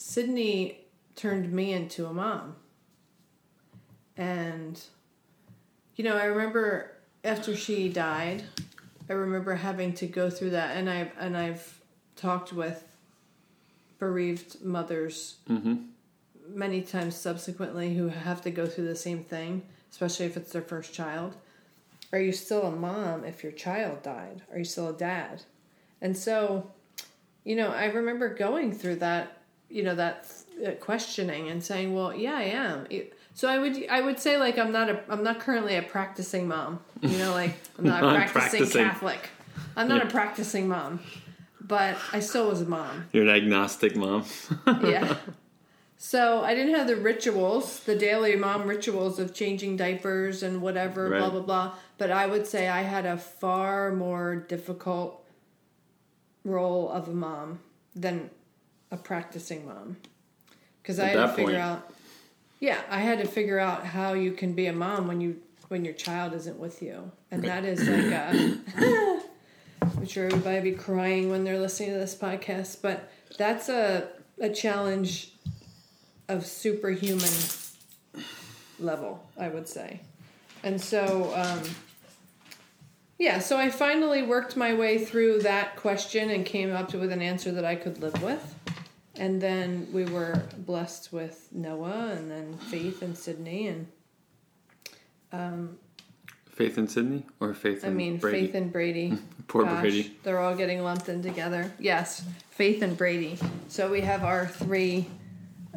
Sydney 0.07 0.81
turned 1.17 1.51
me 1.51 1.73
into 1.73 2.05
a 2.05 2.13
mom. 2.13 2.57
And, 4.19 4.79
you 5.97 6.05
know, 6.05 6.15
I 6.15 6.27
remember 6.27 6.93
after 7.25 7.57
she 7.57 7.89
died, 7.89 8.45
I 9.09 9.15
remember 9.15 9.55
having 9.55 9.95
to 9.95 10.07
go 10.07 10.29
through 10.29 10.51
that, 10.51 10.77
and 10.77 10.91
I've 10.91 11.11
and 11.19 11.35
I've 11.35 11.81
talked 12.17 12.53
with 12.53 12.85
bereaved 13.99 14.63
mothers 14.63 15.37
mm-hmm. 15.49 15.77
many 16.49 16.83
times 16.83 17.17
subsequently 17.17 17.95
who 17.95 18.09
have 18.09 18.43
to 18.43 18.51
go 18.51 18.67
through 18.67 18.87
the 18.87 18.95
same 18.95 19.25
thing, 19.25 19.63
especially 19.91 20.27
if 20.27 20.37
it's 20.37 20.53
their 20.53 20.63
first 20.63 20.93
child. 20.93 21.35
Are 22.13 22.21
you 22.21 22.33
still 22.33 22.65
a 22.65 22.71
mom 22.71 23.25
if 23.25 23.43
your 23.43 23.53
child 23.53 24.03
died? 24.03 24.43
Are 24.53 24.59
you 24.59 24.65
still 24.65 24.89
a 24.89 24.93
dad? 24.93 25.43
And 26.03 26.15
so, 26.15 26.71
you 27.43 27.57
know, 27.57 27.71
I 27.71 27.87
remember 27.87 28.29
going 28.35 28.71
through 28.71 28.97
that, 28.97 29.39
you 29.71 29.83
know, 29.83 29.95
that 29.95 30.27
uh, 30.67 30.71
questioning 30.73 31.49
and 31.49 31.63
saying, 31.63 31.95
"Well, 31.95 32.15
yeah, 32.15 32.37
I 32.37 32.43
am." 32.67 32.87
It- 32.91 33.13
So 33.37 33.49
I 33.49 33.59
would 33.59 33.77
I 33.91 34.01
would 34.01 34.19
say 34.21 34.37
like 34.39 34.57
I'm 34.63 34.71
not 34.71 34.89
a 34.89 34.97
I'm 35.13 35.25
not 35.25 35.41
currently 35.41 35.75
a 35.77 35.83
practicing 35.83 36.47
mom. 36.47 36.79
You 37.03 37.19
know, 37.19 37.33
like 37.33 37.55
I'm 37.79 37.85
not 37.85 38.03
a 38.05 38.07
practicing, 38.15 38.61
practicing. 38.61 38.85
Catholic. 38.85 39.23
I'm 39.77 39.89
not 39.89 40.01
Yeah. 40.03 40.09
a 40.09 40.11
practicing 40.19 40.69
mom, 40.69 41.01
but 41.61 41.97
I 42.13 42.21
still 42.21 42.47
was 42.49 42.61
a 42.61 42.65
mom. 42.79 43.07
You're 43.13 43.25
an 43.29 43.35
agnostic 43.43 43.97
mom. 43.97 44.25
Yeah. 44.95 45.17
So 45.97 46.43
I 46.45 46.55
didn't 46.55 46.75
have 46.75 46.87
the 46.87 46.97
rituals, 46.97 47.81
the 47.91 47.97
daily 47.97 48.37
mom 48.37 48.67
rituals 48.69 49.19
of 49.19 49.33
changing 49.33 49.79
diapers 49.79 50.43
and 50.43 50.61
whatever, 50.61 51.09
blah 51.09 51.31
blah 51.31 51.41
blah. 51.51 51.75
But 51.99 52.11
I 52.11 52.27
would 52.27 52.47
say 52.47 52.69
I 52.69 52.83
had 52.83 53.07
a 53.07 53.17
far 53.17 53.91
more 53.93 54.37
difficult 54.37 55.25
role 56.45 56.91
of 56.91 57.09
a 57.09 57.13
mom 57.15 57.61
than 57.95 58.29
a 58.95 58.97
practicing 58.97 59.67
mom, 59.67 59.97
because 60.81 60.99
I 61.01 61.07
had 61.09 61.17
to 61.17 61.29
figure 61.29 61.45
point. 61.47 61.57
out. 61.57 61.91
Yeah, 62.61 62.81
I 62.89 63.01
had 63.01 63.19
to 63.19 63.27
figure 63.27 63.59
out 63.59 63.85
how 63.85 64.13
you 64.15 64.33
can 64.33 64.53
be 64.55 64.67
a 64.67 64.73
mom 64.73 65.09
when 65.09 65.21
you 65.21 65.41
when 65.69 65.85
your 65.85 65.95
child 65.95 66.33
isn't 66.35 66.59
with 66.59 66.81
you, 66.83 67.11
and 67.31 67.43
Right. 67.43 67.63
that 67.63 67.65
is 67.65 67.89
like 67.89 68.13
a. 68.13 69.21
I'm 69.83 70.07
sure 70.07 70.27
everybody 70.27 70.71
be 70.71 70.77
crying 70.77 71.31
when 71.31 71.45
they're 71.45 71.59
listening 71.59 71.91
to 71.91 71.99
this 71.99 72.15
podcast, 72.15 72.81
but 72.81 73.11
that's 73.37 73.69
a 73.69 74.09
a 74.41 74.49
challenge 74.49 75.33
of 76.29 76.47
superhuman 76.47 77.29
level, 78.79 79.29
I 79.39 79.49
would 79.49 79.69
say. 79.69 80.01
And 80.63 80.81
so, 80.81 81.33
um, 81.37 81.61
yeah, 83.19 83.39
so 83.39 83.59
I 83.59 83.69
finally 83.71 84.23
worked 84.23 84.57
my 84.57 84.73
way 84.75 85.05
through 85.05 85.41
that 85.43 85.77
question 85.77 86.31
and 86.31 86.45
came 86.47 86.73
up 86.73 86.93
with 86.95 87.13
an 87.13 87.21
answer 87.23 87.53
that 87.53 87.65
I 87.65 87.75
could 87.77 88.01
live 88.01 88.21
with. 88.23 88.55
And 89.17 89.41
then 89.41 89.89
we 89.93 90.05
were 90.05 90.43
blessed 90.59 91.13
with 91.13 91.49
Noah 91.53 92.13
and 92.17 92.31
then 92.31 92.55
Faith 92.59 93.03
and 93.03 93.17
Sydney 93.17 93.69
and 93.69 93.87
um, 95.33 95.79
Faith 96.55 96.79
and 96.79 96.91
Sydney 96.91 97.25
or 97.41 97.53
Faith 97.55 97.85
and 97.85 97.95
Brady. 97.95 98.09
I 98.09 98.11
mean 98.11 98.17
Brady? 98.19 98.47
Faith 98.47 98.55
and 98.55 98.73
Brady. 98.73 99.19
Poor 99.49 99.65
Gosh, 99.65 99.81
Brady. 99.81 100.17
They're 100.23 100.39
all 100.39 100.55
getting 100.55 100.83
lumped 100.83 101.09
in 101.09 101.23
together. 101.23 101.73
Yes, 101.79 102.23
Faith 102.51 102.83
and 102.83 102.97
Brady. 102.97 103.39
So 103.69 103.91
we 103.91 104.01
have 104.03 104.25
our 104.25 104.47
three 104.47 105.07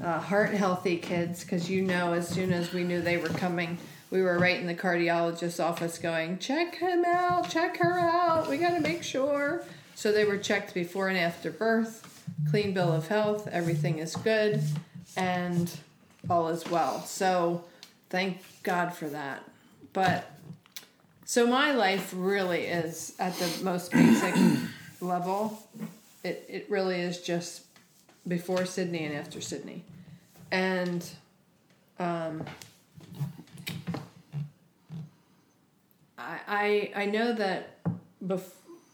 uh, 0.01 0.19
heart 0.19 0.51
healthy 0.51 0.97
kids 0.97 1.43
because 1.43 1.69
you 1.69 1.81
know, 1.81 2.13
as 2.13 2.27
soon 2.27 2.53
as 2.53 2.73
we 2.73 2.83
knew 2.83 3.01
they 3.01 3.17
were 3.17 3.29
coming, 3.29 3.77
we 4.11 4.21
were 4.21 4.37
right 4.37 4.59
in 4.59 4.67
the 4.67 4.75
cardiologist's 4.75 5.59
office 5.59 5.97
going, 5.97 6.37
check 6.37 6.75
him 6.75 7.03
out, 7.05 7.49
check 7.49 7.77
her 7.77 7.99
out. 7.99 8.47
We 8.47 8.57
got 8.57 8.75
to 8.75 8.79
make 8.79 9.03
sure. 9.03 9.65
So 9.95 10.11
they 10.11 10.25
were 10.25 10.37
checked 10.37 10.73
before 10.75 11.09
and 11.09 11.17
after 11.17 11.49
birth, 11.49 12.06
clean 12.49 12.73
bill 12.73 12.91
of 12.91 13.07
health, 13.07 13.47
everything 13.51 13.99
is 13.99 14.15
good, 14.15 14.61
and 15.15 15.71
all 16.29 16.47
is 16.49 16.69
well. 16.69 17.01
So 17.03 17.63
thank 18.09 18.41
God 18.63 18.93
for 18.93 19.07
that. 19.09 19.43
But 19.93 20.31
so 21.25 21.47
my 21.47 21.71
life 21.73 22.13
really 22.15 22.61
is 22.65 23.13
at 23.19 23.33
the 23.35 23.63
most 23.63 23.91
basic 23.91 24.35
level. 25.01 25.61
It 26.23 26.45
it 26.47 26.65
really 26.69 26.99
is 27.01 27.21
just 27.21 27.63
before 28.27 28.65
Sydney 28.65 29.05
and 29.05 29.15
after 29.15 29.41
Sydney, 29.41 29.83
and 30.51 31.07
um, 31.99 32.43
I 36.17 36.39
I 36.47 36.91
I 36.95 37.05
know 37.05 37.33
that 37.33 37.79
bef- 38.25 38.51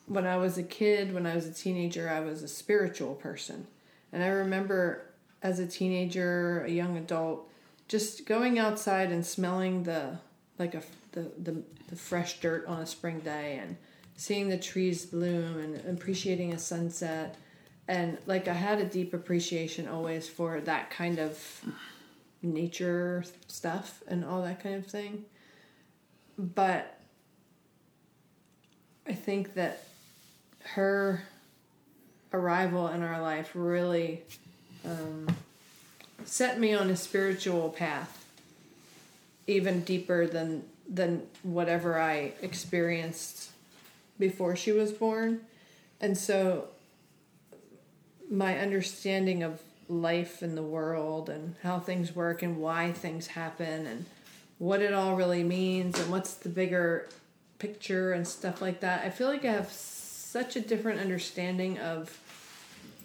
when 0.08 0.26
I 0.28 0.38
was 0.38 0.58
a 0.58 0.64
kid, 0.64 1.14
when 1.14 1.26
I 1.26 1.36
was 1.36 1.46
a 1.48 1.54
teenager, 1.54 2.10
I 2.10 2.20
was 2.20 2.44
a 2.44 2.48
spiritual 2.48 3.16
person, 3.16 3.68
and 4.12 4.24
I 4.24 4.28
remember 4.28 5.06
as 5.42 5.60
a 5.60 5.68
teenager, 5.68 6.64
a 6.64 6.70
young 6.70 6.98
adult, 6.98 7.50
just 7.88 8.26
going 8.26 8.60
outside 8.60 9.12
and 9.12 9.26
smelling 9.26 9.84
the 9.84 10.18
like 10.60 10.76
a 10.76 10.82
the, 11.14 11.32
the, 11.42 11.64
the 11.90 11.96
fresh 11.96 12.40
dirt 12.40 12.66
on 12.68 12.80
a 12.80 12.86
spring 12.86 13.20
day 13.20 13.60
and 13.62 13.78
seeing 14.16 14.50
the 14.50 14.58
trees 14.58 15.06
bloom 15.06 15.60
and 15.60 15.98
appreciating 15.98 16.54
a 16.54 16.58
sunset 16.58 17.36
and 17.88 18.18
like 18.26 18.48
I 18.48 18.54
had 18.54 18.80
a 18.80 18.86
deep 18.86 19.14
appreciation 19.14 19.88
always 19.88 20.28
for 20.28 20.62
that 20.62 20.90
kind 20.90 21.20
of 21.20 21.40
nature 22.42 23.24
stuff 23.48 24.02
and 24.08 24.24
all 24.24 24.42
that 24.44 24.62
kind 24.64 24.76
of 24.76 24.88
thing. 24.88 25.26
But 26.38 27.00
I 29.06 29.14
think 29.14 29.54
that 29.56 29.84
her 30.64 31.24
arrival 32.32 32.88
in 32.88 33.04
our 33.04 33.22
life 33.22 33.52
really 33.54 34.24
um, 34.86 35.28
set 36.26 36.60
me 36.60 36.74
on 36.74 36.90
a 36.90 36.96
spiritual 36.96 37.70
path, 37.70 38.26
even 39.48 39.82
deeper 39.82 40.28
than 40.28 40.64
than 40.88 41.24
whatever 41.44 41.98
I 41.98 42.34
experienced 42.42 43.52
before 44.20 44.56
she 44.56 44.72
was 44.72 44.92
born, 44.92 45.42
and 46.02 46.18
so 46.18 46.68
my 48.30 48.58
understanding 48.58 49.44
of 49.44 49.62
life 49.88 50.42
and 50.42 50.58
the 50.58 50.64
world 50.64 51.30
and 51.30 51.56
how 51.62 51.80
things 51.80 52.16
work 52.16 52.42
and 52.42 52.58
why 52.58 52.92
things 52.92 53.28
happen 53.28 53.86
and 53.86 54.06
what 54.58 54.82
it 54.82 54.94
all 54.94 55.16
really 55.16 55.44
means 55.44 56.00
and 56.00 56.10
what's 56.10 56.34
the 56.36 56.50
bigger 56.50 57.08
picture 57.60 58.14
and 58.14 58.28
stuff 58.28 58.62
like 58.62 58.80
that. 58.80 59.06
I 59.06 59.10
feel 59.10 59.28
like 59.28 59.46
I 59.46 59.52
have 59.52 59.72
such 60.34 60.56
a 60.56 60.60
different 60.60 61.00
understanding 61.00 61.78
of 61.78 62.20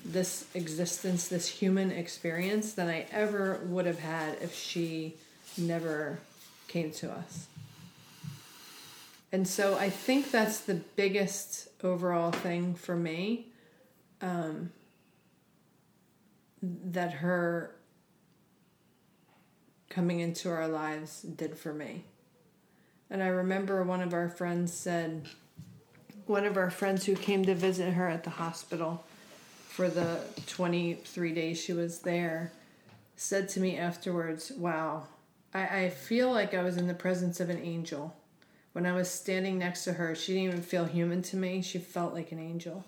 this 0.03 0.47
existence, 0.55 1.29
this 1.29 1.47
human 1.47 1.91
experience 1.91 2.73
than 2.73 2.89
I 2.89 3.05
ever 3.13 3.61
would 3.67 3.85
have 3.85 3.99
had 3.99 4.39
if 4.41 4.55
she 4.55 5.15
never 5.59 6.21
came 6.69 6.91
to 6.93 7.13
us. 7.13 7.49
And 9.31 9.47
so 9.47 9.77
I 9.77 9.91
think 9.91 10.31
that's 10.31 10.61
the 10.61 10.77
biggest 10.97 11.69
overall 11.85 12.31
thing 12.31 12.75
for 12.75 12.97
me. 12.97 13.49
Um, 14.23 14.71
that 16.63 17.13
her 17.13 17.77
coming 19.91 20.21
into 20.21 20.49
our 20.49 20.67
lives 20.67 21.21
did 21.21 21.59
for 21.59 21.75
me. 21.75 22.05
And 23.11 23.23
I 23.23 23.27
remember 23.27 23.83
one 23.83 24.01
of 24.01 24.15
our 24.15 24.31
friends 24.31 24.73
said, 24.73 25.29
one 26.29 26.45
of 26.45 26.57
our 26.57 26.71
friends 26.71 27.07
who 27.07 27.15
came 27.15 27.45
to 27.45 27.55
visit 27.55 27.95
her 27.95 28.09
at 28.09 28.25
the 28.25 28.31
hospital 28.31 29.05
for 29.69 29.89
the 29.89 30.21
23 30.47 31.33
days 31.33 31.61
she 31.61 31.73
was 31.73 32.01
there 32.01 32.53
said 33.17 33.49
to 33.49 33.61
me 33.61 33.77
afterwards, 33.77 34.53
Wow, 34.53 35.05
I, 35.53 35.83
I 35.83 35.91
feel 35.91 36.31
like 36.31 36.55
I 36.55 36.63
was 36.63 36.77
in 36.77 36.87
the 36.87 36.95
presence 36.95 37.41
of 37.41 37.51
an 37.51 37.59
angel. 37.59 38.17
When 38.73 38.87
I 38.87 38.93
was 38.93 39.11
standing 39.11 39.59
next 39.59 39.85
to 39.85 39.95
her, 39.95 40.15
she 40.15 40.35
didn't 40.35 40.49
even 40.49 40.63
feel 40.63 40.85
human 40.85 41.23
to 41.23 41.37
me. 41.37 41.63
She 41.63 41.79
felt 41.79 42.15
like 42.15 42.33
an 42.33 42.39
angel. 42.39 42.85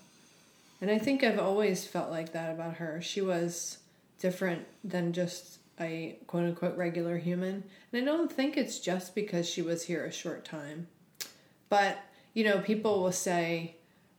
And 0.81 0.91
I 0.91 0.99
think 0.99 1.25
I've 1.25 1.39
always 1.39 1.85
felt 1.85 2.11
like 2.11 2.33
that 2.33 2.53
about 2.53 2.77
her. 2.77 3.03
She 3.03 3.21
was 3.21 3.79
different 4.21 4.67
than 4.85 5.13
just 5.13 5.59
a 5.81 6.17
quote 6.27 6.45
unquote 6.45 6.77
regular 6.77 7.19
human. 7.19 7.65
And 7.93 8.03
I 8.03 8.05
don't 8.05 8.33
think 8.33 8.57
it's 8.57 8.79
just 8.79 9.15
because 9.15 9.49
she 9.49 9.63
was 9.63 9.85
here 9.85 10.05
a 10.05 10.13
short 10.13 10.45
time. 10.45 10.87
But, 11.69 11.99
you 12.35 12.45
know, 12.45 12.59
people 12.59 13.03
will 13.03 13.13
say, 13.13 13.77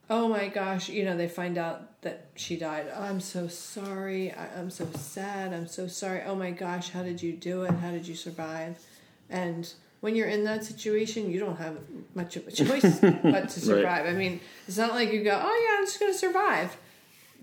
oh 0.09 0.27
my 0.27 0.47
gosh, 0.47 0.89
you 0.89 1.05
know, 1.05 1.15
they 1.15 1.27
find 1.27 1.57
out 1.57 2.01
that 2.01 2.27
she 2.35 2.57
died. 2.57 2.87
Oh, 2.93 3.01
I'm 3.01 3.21
so 3.21 3.47
sorry. 3.47 4.31
I, 4.31 4.59
am 4.59 4.69
so 4.69 4.87
sad. 4.95 5.53
I'm 5.53 5.67
so 5.67 5.87
sorry. 5.87 6.21
Oh 6.25 6.35
my 6.35 6.51
gosh, 6.51 6.89
how 6.89 7.03
did 7.03 7.21
you 7.21 7.33
do 7.33 7.63
it? 7.63 7.71
How 7.71 7.91
did 7.91 8.07
you 8.07 8.15
survive? 8.15 8.77
And 9.29 9.71
when 10.01 10.15
you're 10.15 10.27
in 10.27 10.43
that 10.43 10.65
situation, 10.65 11.31
you 11.31 11.39
don't 11.39 11.57
have 11.57 11.77
much 12.13 12.35
of 12.35 12.47
a 12.47 12.51
choice 12.63 12.99
but 12.99 13.49
to 13.49 13.59
survive. 13.59 13.83
right. 13.83 14.05
I 14.07 14.13
mean, 14.13 14.41
it's 14.67 14.77
not 14.77 14.91
like 14.91 15.13
you 15.13 15.23
go, 15.23 15.39
oh 15.41 15.67
yeah, 15.69 15.77
I'm 15.79 15.85
just 15.85 15.99
going 15.99 16.11
to 16.11 16.17
survive. 16.17 16.75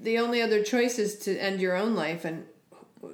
The 0.00 0.18
only 0.18 0.42
other 0.42 0.62
choice 0.62 0.98
is 0.98 1.18
to 1.20 1.36
end 1.38 1.60
your 1.60 1.74
own 1.74 1.94
life, 1.94 2.24
and 2.24 2.44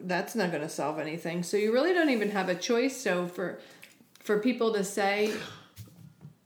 that's 0.03 0.35
not 0.35 0.51
going 0.51 0.63
to 0.63 0.69
solve 0.69 0.99
anything. 0.99 1.43
So 1.43 1.57
you 1.57 1.73
really 1.73 1.95
don't 1.95 2.11
even 2.11 2.31
have 2.31 2.49
a 2.49 2.55
choice. 2.55 2.97
So 2.97 3.27
for 3.27 3.61
for 4.21 4.39
people 4.39 4.73
to 4.73 4.83
say, 4.85 5.33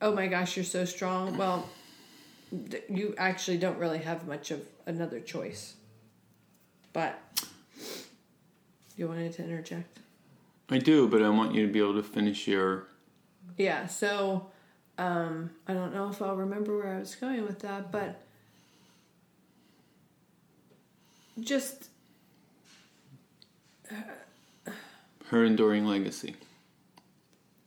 "Oh 0.00 0.14
my 0.14 0.26
gosh, 0.26 0.56
you're 0.56 0.64
so 0.64 0.84
strong," 0.84 1.37
well, 1.37 1.68
you 2.88 3.14
actually 3.18 3.58
don't 3.58 3.78
really 3.78 3.98
have 3.98 4.26
much 4.26 4.50
of 4.50 4.62
another 4.87 5.20
choice. 5.20 5.74
But 6.92 7.20
you 8.96 9.06
wanted 9.08 9.32
to 9.34 9.44
interject. 9.44 9.98
I 10.70 10.78
do, 10.78 11.08
but 11.08 11.22
I 11.22 11.28
want 11.28 11.54
you 11.54 11.66
to 11.66 11.72
be 11.72 11.78
able 11.78 11.94
to 11.94 12.02
finish 12.02 12.46
your. 12.46 12.88
Yeah, 13.56 13.87
so 13.87 14.50
um, 14.98 15.50
I 15.66 15.74
don't 15.74 15.94
know 15.94 16.08
if 16.08 16.20
I'll 16.20 16.37
remember 16.37 16.76
where 16.76 16.94
I 16.94 16.98
was 16.98 17.14
going 17.14 17.44
with 17.44 17.61
that, 17.61 17.90
but 17.92 18.20
just. 21.40 21.88
Uh, 23.90 24.72
her 25.26 25.44
enduring 25.44 25.87
legacy. 25.87 26.34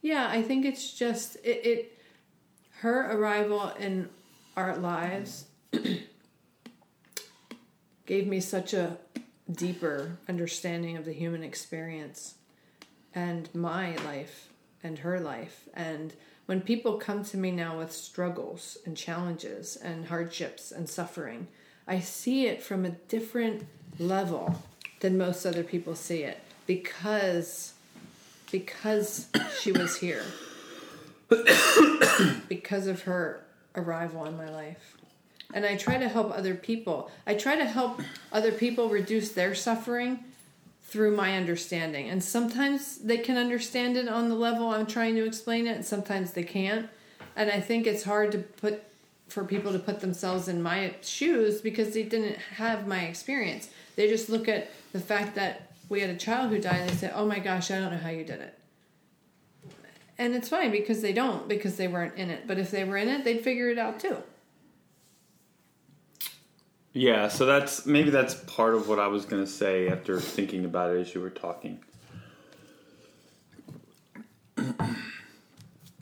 Yeah, 0.01 0.27
I 0.29 0.41
think 0.41 0.65
it's 0.65 0.93
just 0.93 1.35
it, 1.37 1.65
it 1.65 1.99
her 2.81 3.11
arrival 3.11 3.69
in 3.79 4.09
our 4.57 4.75
lives 4.75 5.45
gave 8.07 8.25
me 8.25 8.39
such 8.39 8.73
a 8.73 8.97
deeper 9.51 10.17
understanding 10.27 10.97
of 10.97 11.05
the 11.05 11.13
human 11.13 11.43
experience 11.43 12.35
and 13.13 13.53
my 13.53 13.95
life 13.97 14.49
and 14.83 14.99
her 14.99 15.19
life. 15.19 15.69
And 15.75 16.15
when 16.47 16.61
people 16.61 16.97
come 16.97 17.23
to 17.25 17.37
me 17.37 17.51
now 17.51 17.77
with 17.77 17.91
struggles 17.91 18.79
and 18.83 18.97
challenges 18.97 19.75
and 19.75 20.07
hardships 20.07 20.71
and 20.71 20.89
suffering, 20.89 21.49
I 21.87 21.99
see 21.99 22.47
it 22.47 22.63
from 22.63 22.83
a 22.83 22.89
different 22.89 23.67
level 23.99 24.63
than 25.01 25.19
most 25.19 25.45
other 25.45 25.63
people 25.63 25.93
see 25.93 26.23
it 26.23 26.39
because 26.65 27.73
because 28.51 29.27
she 29.59 29.71
was 29.71 29.97
here 29.97 30.23
because 32.49 32.87
of 32.87 33.01
her 33.03 33.43
arrival 33.75 34.25
in 34.25 34.35
my 34.37 34.49
life 34.49 34.97
and 35.53 35.65
i 35.65 35.75
try 35.75 35.97
to 35.97 36.09
help 36.09 36.35
other 36.37 36.55
people 36.55 37.09
i 37.25 37.33
try 37.33 37.55
to 37.55 37.65
help 37.65 38.01
other 38.31 38.51
people 38.51 38.89
reduce 38.89 39.31
their 39.31 39.55
suffering 39.55 40.23
through 40.91 41.15
my 41.15 41.37
understanding. 41.37 42.09
And 42.09 42.21
sometimes 42.21 42.97
they 42.97 43.17
can 43.17 43.37
understand 43.37 43.95
it 43.95 44.09
on 44.09 44.27
the 44.27 44.35
level 44.35 44.71
I'm 44.71 44.85
trying 44.85 45.15
to 45.15 45.25
explain 45.25 45.65
it, 45.65 45.77
and 45.77 45.85
sometimes 45.85 46.33
they 46.33 46.43
can't. 46.43 46.89
And 47.37 47.49
I 47.49 47.61
think 47.61 47.87
it's 47.87 48.03
hard 48.03 48.33
to 48.33 48.39
put 48.39 48.83
for 49.29 49.45
people 49.45 49.71
to 49.71 49.79
put 49.79 50.01
themselves 50.01 50.49
in 50.49 50.61
my 50.61 50.93
shoes 51.01 51.61
because 51.61 51.93
they 51.93 52.03
didn't 52.03 52.35
have 52.57 52.87
my 52.87 53.03
experience. 53.03 53.69
They 53.95 54.09
just 54.09 54.27
look 54.29 54.49
at 54.49 54.69
the 54.91 54.99
fact 54.99 55.35
that 55.35 55.71
we 55.87 56.01
had 56.01 56.09
a 56.09 56.17
child 56.17 56.49
who 56.49 56.59
died 56.59 56.81
and 56.81 56.89
they 56.89 56.95
say, 56.95 57.11
"Oh 57.15 57.25
my 57.25 57.39
gosh, 57.39 57.71
I 57.71 57.79
don't 57.79 57.93
know 57.93 57.97
how 57.97 58.09
you 58.09 58.25
did 58.25 58.41
it." 58.41 58.60
And 60.21 60.35
it's 60.35 60.49
fine 60.49 60.69
because 60.69 61.01
they 61.01 61.13
don't 61.13 61.47
because 61.47 61.77
they 61.77 61.87
weren't 61.87 62.15
in 62.15 62.29
it. 62.29 62.45
But 62.45 62.59
if 62.59 62.69
they 62.69 62.83
were 62.83 62.95
in 62.95 63.09
it, 63.09 63.23
they'd 63.23 63.41
figure 63.41 63.71
it 63.71 63.79
out 63.79 63.99
too. 63.99 64.17
Yeah, 66.93 67.27
so 67.27 67.47
that's 67.47 67.87
maybe 67.87 68.11
that's 68.11 68.35
part 68.35 68.75
of 68.75 68.87
what 68.87 68.99
I 68.99 69.07
was 69.07 69.25
going 69.25 69.43
to 69.43 69.49
say 69.49 69.89
after 69.89 70.19
thinking 70.19 70.63
about 70.63 70.95
it 70.95 70.99
as 70.99 71.15
you 71.15 71.21
were 71.21 71.31
talking. 71.31 71.79
and 74.57 74.75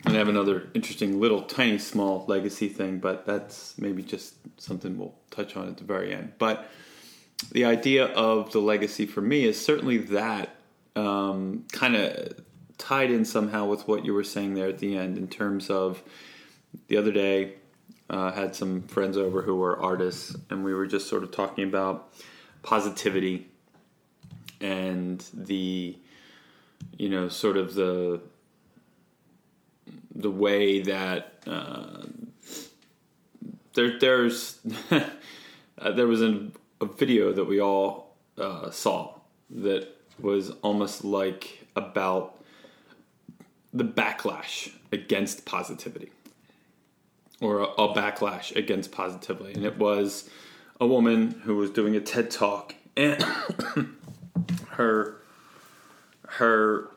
I 0.06 0.12
have 0.12 0.28
another 0.28 0.68
interesting 0.74 1.22
little 1.22 1.44
tiny 1.44 1.78
small 1.78 2.26
legacy 2.28 2.68
thing, 2.68 3.00
but 3.00 3.26
that's 3.26 3.78
maybe 3.78 4.04
just 4.04 4.34
something 4.58 4.98
we'll 4.98 5.16
touch 5.32 5.56
on 5.56 5.70
at 5.70 5.78
the 5.78 5.86
very 5.86 6.14
end. 6.14 6.34
But 6.40 6.70
the 7.54 7.64
idea 7.64 8.08
of 8.08 8.52
the 8.52 8.60
legacy 8.60 9.06
for 9.06 9.22
me 9.22 9.46
is 9.46 9.64
certainly 9.64 9.98
that 9.98 10.58
um, 10.98 11.64
kind 11.72 11.96
of 11.96 12.34
tied 12.80 13.12
in 13.12 13.24
somehow 13.26 13.66
with 13.68 13.88
what 13.88 14.04
you 14.04 14.14
were 14.14 14.24
saying 14.24 14.56
there 14.56 14.70
at 14.70 14.80
the 14.80 14.98
end 14.98 15.18
in 15.18 15.28
terms 15.28 15.70
of 15.70 16.02
the 16.88 16.98
other 16.98 17.12
day 17.12 17.54
uh, 18.10 18.32
had 18.32 18.56
some 18.56 18.82
friends 18.84 19.18
over 19.18 19.44
who 19.44 19.56
were 19.56 19.80
artists, 19.80 20.36
and 20.50 20.64
we 20.64 20.74
were 20.74 20.88
just 20.88 21.08
sort 21.08 21.24
of 21.24 21.32
talking 21.32 21.64
about 21.64 22.12
positivity 22.64 23.48
and 24.60 25.24
the, 25.34 25.96
you 26.98 27.10
know, 27.10 27.30
sort 27.30 27.58
of 27.58 27.76
the 27.76 28.22
the 30.16 30.32
way 30.32 30.82
that 30.82 31.44
uh, 31.48 32.04
there 33.74 34.00
there's 34.00 34.60
uh, 34.92 35.92
there 35.92 36.08
was 36.08 36.22
a, 36.22 36.48
a, 36.82 36.86
video 36.86 37.32
that 37.32 37.46
we 37.46 37.62
all 37.62 38.16
uh, 38.38 38.70
saw 38.70 39.14
that 39.50 39.88
was 40.20 40.50
almost 40.62 41.06
like 41.06 41.66
about 41.76 42.40
the 43.74 43.84
backlash 43.84 44.72
against 44.92 45.46
positivity 45.46 46.10
or 47.42 47.60
a, 47.60 47.66
a 47.66 47.94
backlash 47.94 48.56
against 48.56 48.92
positivity. 48.92 49.54
and 49.54 49.66
it 49.66 49.78
was 49.78 50.30
a 50.80 50.88
woman 50.88 51.42
who 51.44 51.56
was 51.58 51.70
doing 51.70 51.96
a 51.96 52.00
TED 52.00 52.32
talk, 52.32 52.76
and 52.96 53.22
her 54.70 55.16
her 56.28 56.90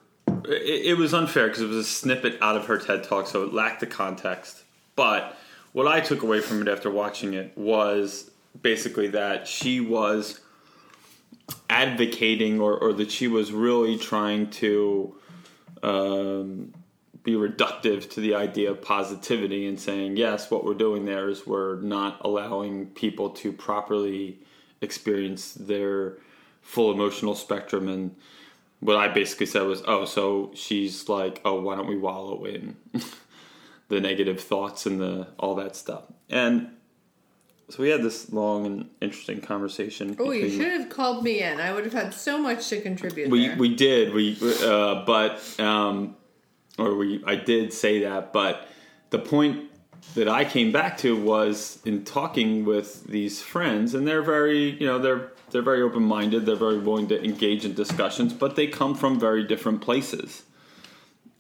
it, 0.45 0.87
it 0.87 0.99
was 0.99 1.15
unfair 1.15 1.49
because 1.49 1.63
it 1.63 1.69
was 1.69 1.77
a 1.77 1.85
snippet 1.85 2.39
out 2.41 2.57
of 2.57 2.67
her 2.67 2.79
TED 2.79 3.05
talk, 3.05 3.27
so 3.27 3.43
it 3.43 3.53
lacked 3.53 3.81
the 3.81 3.87
context. 3.87 4.63
But 4.95 5.37
what 5.73 5.87
I 5.87 6.01
took 6.01 6.23
away 6.23 6.41
from 6.41 6.63
it 6.63 6.69
after 6.69 6.91
watching 6.91 7.35
it 7.35 7.57
was 7.57 8.31
basically 8.61 9.09
that 9.09 9.49
she 9.49 9.81
was 9.81 10.41
advocating 11.71 12.61
or, 12.61 12.77
or 12.77 12.93
that 12.93 13.11
she 13.11 13.27
was 13.27 13.53
really 13.53 13.97
trying 13.97 14.51
to 14.51 15.17
um, 15.83 16.73
be 17.23 17.33
reductive 17.33 18.11
to 18.11 18.21
the 18.21 18.35
idea 18.35 18.71
of 18.71 18.83
positivity 18.83 19.67
and 19.67 19.79
saying, 19.79 20.17
yes, 20.17 20.51
what 20.51 20.65
we're 20.65 20.75
doing 20.75 21.05
there 21.05 21.29
is 21.29 21.47
we're 21.47 21.81
not 21.81 22.21
allowing 22.23 22.87
people 22.87 23.31
to 23.31 23.53
properly 23.53 24.39
experience 24.81 25.55
their 25.55 26.19
full 26.63 26.93
emotional 26.93 27.35
spectrum. 27.35 27.89
And 27.89 28.17
what 28.81 28.97
I 28.97 29.09
basically 29.09 29.47
said 29.47 29.63
was, 29.63 29.83
oh, 29.87 30.05
so 30.05 30.51
she's 30.55 31.09
like, 31.09 31.41
oh, 31.45 31.61
why 31.61 31.77
don't 31.77 31.87
we 31.87 31.97
wallow 31.97 32.45
in 32.45 32.77
the 33.89 34.01
negative 34.01 34.41
thoughts 34.41 34.87
and 34.87 35.01
the 35.01 35.29
all 35.39 35.55
that 35.57 35.77
stuff? 35.77 36.05
And 36.29 36.71
so 37.73 37.83
we 37.83 37.89
had 37.89 38.03
this 38.03 38.31
long 38.31 38.67
and 38.67 38.91
interesting 39.01 39.41
conversation. 39.41 40.15
Oh, 40.19 40.31
you 40.31 40.51
should 40.51 40.73
have 40.73 40.91
called 40.91 41.25
me 41.25 41.41
in. 41.41 41.59
I 41.59 41.73
would 41.73 41.85
have 41.85 41.95
had 41.95 42.13
so 42.13 42.37
much 42.37 42.69
to 42.69 42.83
contribute. 42.83 43.31
we 43.31 43.49
there. 43.49 43.57
we 43.57 43.75
did 43.75 44.13
we 44.13 44.37
uh, 44.63 45.07
but 45.07 45.59
um, 45.59 46.15
or 46.77 46.95
we 46.95 47.25
I 47.27 47.35
did 47.35 47.73
say 47.73 48.01
that, 48.01 48.31
but 48.35 48.69
the 49.09 49.19
point 49.19 49.71
that 50.15 50.29
I 50.29 50.45
came 50.45 50.71
back 50.71 50.99
to 50.99 51.17
was 51.17 51.79
in 51.87 52.05
talking 52.05 52.67
with 52.67 53.05
these 53.05 53.41
friends, 53.41 53.95
and 53.95 54.07
they're 54.07 54.21
very 54.21 54.79
you 54.79 54.87
know 54.87 54.99
they're 54.99 55.33
they're 55.51 55.63
very 55.63 55.81
open 55.81 56.03
minded, 56.03 56.45
they're 56.45 56.57
very 56.57 56.79
willing 56.79 57.09
to 57.09 57.25
engage 57.25 57.65
in 57.65 57.73
discussions, 57.73 58.35
but 58.35 58.55
they 58.55 58.67
come 58.67 58.95
from 58.95 59.19
very 59.19 59.45
different 59.45 59.81
places 59.81 60.43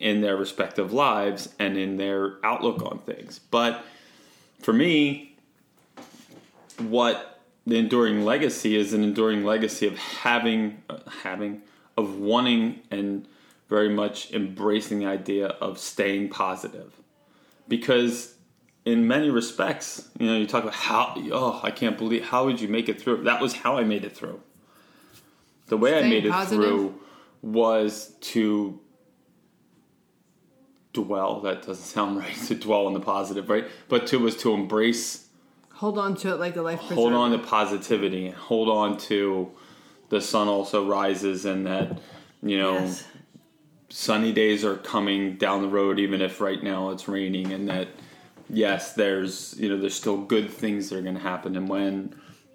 in 0.00 0.22
their 0.22 0.38
respective 0.38 0.94
lives 0.94 1.50
and 1.58 1.76
in 1.76 1.98
their 1.98 2.38
outlook 2.42 2.80
on 2.90 3.00
things. 3.00 3.38
But 3.38 3.84
for 4.62 4.72
me, 4.72 5.31
what 6.82 7.40
the 7.66 7.76
enduring 7.76 8.24
legacy 8.24 8.76
is 8.76 8.92
an 8.92 9.02
enduring 9.02 9.44
legacy 9.44 9.86
of 9.86 9.96
having 9.96 10.82
uh, 10.90 10.98
having 11.22 11.62
of 11.96 12.18
wanting 12.18 12.80
and 12.90 13.26
very 13.68 13.88
much 13.88 14.32
embracing 14.32 14.98
the 14.98 15.06
idea 15.06 15.46
of 15.46 15.78
staying 15.78 16.28
positive. 16.28 16.92
Because 17.68 18.34
in 18.84 19.06
many 19.06 19.30
respects 19.30 20.08
you 20.18 20.26
know 20.26 20.36
you 20.36 20.44
talk 20.44 20.64
about 20.64 20.74
how 20.74 21.14
oh 21.30 21.60
i 21.62 21.70
can't 21.70 21.96
believe 21.96 22.24
how 22.24 22.44
would 22.44 22.60
you 22.60 22.68
make 22.68 22.88
it 22.88 23.00
through? 23.00 23.22
That 23.24 23.40
was 23.40 23.54
how 23.54 23.78
i 23.78 23.84
made 23.84 24.04
it 24.04 24.16
through. 24.16 24.40
The 25.66 25.76
way 25.76 25.94
i 25.94 25.98
Staying 25.98 26.10
made 26.10 26.26
it 26.26 26.32
positive? 26.32 26.64
through 26.64 27.00
was 27.42 28.14
to 28.20 28.80
dwell 30.92 31.40
that 31.40 31.64
doesn't 31.64 31.84
sound 31.84 32.18
right 32.18 32.36
to 32.46 32.54
dwell 32.54 32.86
on 32.86 32.94
the 32.94 33.00
positive 33.00 33.48
right? 33.48 33.66
But 33.88 34.06
to 34.08 34.18
was 34.18 34.36
to 34.38 34.52
embrace 34.52 35.28
hold 35.82 35.98
on 35.98 36.14
to 36.14 36.30
it 36.32 36.38
like 36.38 36.54
a 36.56 36.62
life 36.62 36.78
preserver. 36.78 36.94
hold 37.00 37.12
on 37.12 37.30
to 37.32 37.38
positivity 37.38 38.30
hold 38.30 38.68
on 38.68 38.96
to 38.96 39.50
the 40.10 40.20
sun 40.20 40.46
also 40.48 40.86
rises 40.86 41.44
and 41.44 41.66
that 41.66 41.98
you 42.42 42.56
know 42.58 42.74
Yes. 42.74 43.04
sunny 43.90 44.32
days 44.32 44.64
are 44.64 44.76
coming 44.76 45.36
down 45.36 45.60
the 45.62 45.68
road 45.68 45.98
even 45.98 46.22
if 46.22 46.40
right 46.40 46.62
now 46.62 46.90
it's 46.90 47.08
raining 47.08 47.52
and 47.52 47.68
that 47.68 47.88
yes 48.48 48.92
there's 48.94 49.54
you 49.58 49.68
know 49.68 49.76
there's 49.76 49.94
still 49.94 50.18
good 50.18 50.48
things 50.50 50.88
that 50.88 50.98
are 50.98 51.02
going 51.02 51.16
to 51.16 51.20
happen 51.20 51.56
and 51.56 51.68
when 51.68 52.14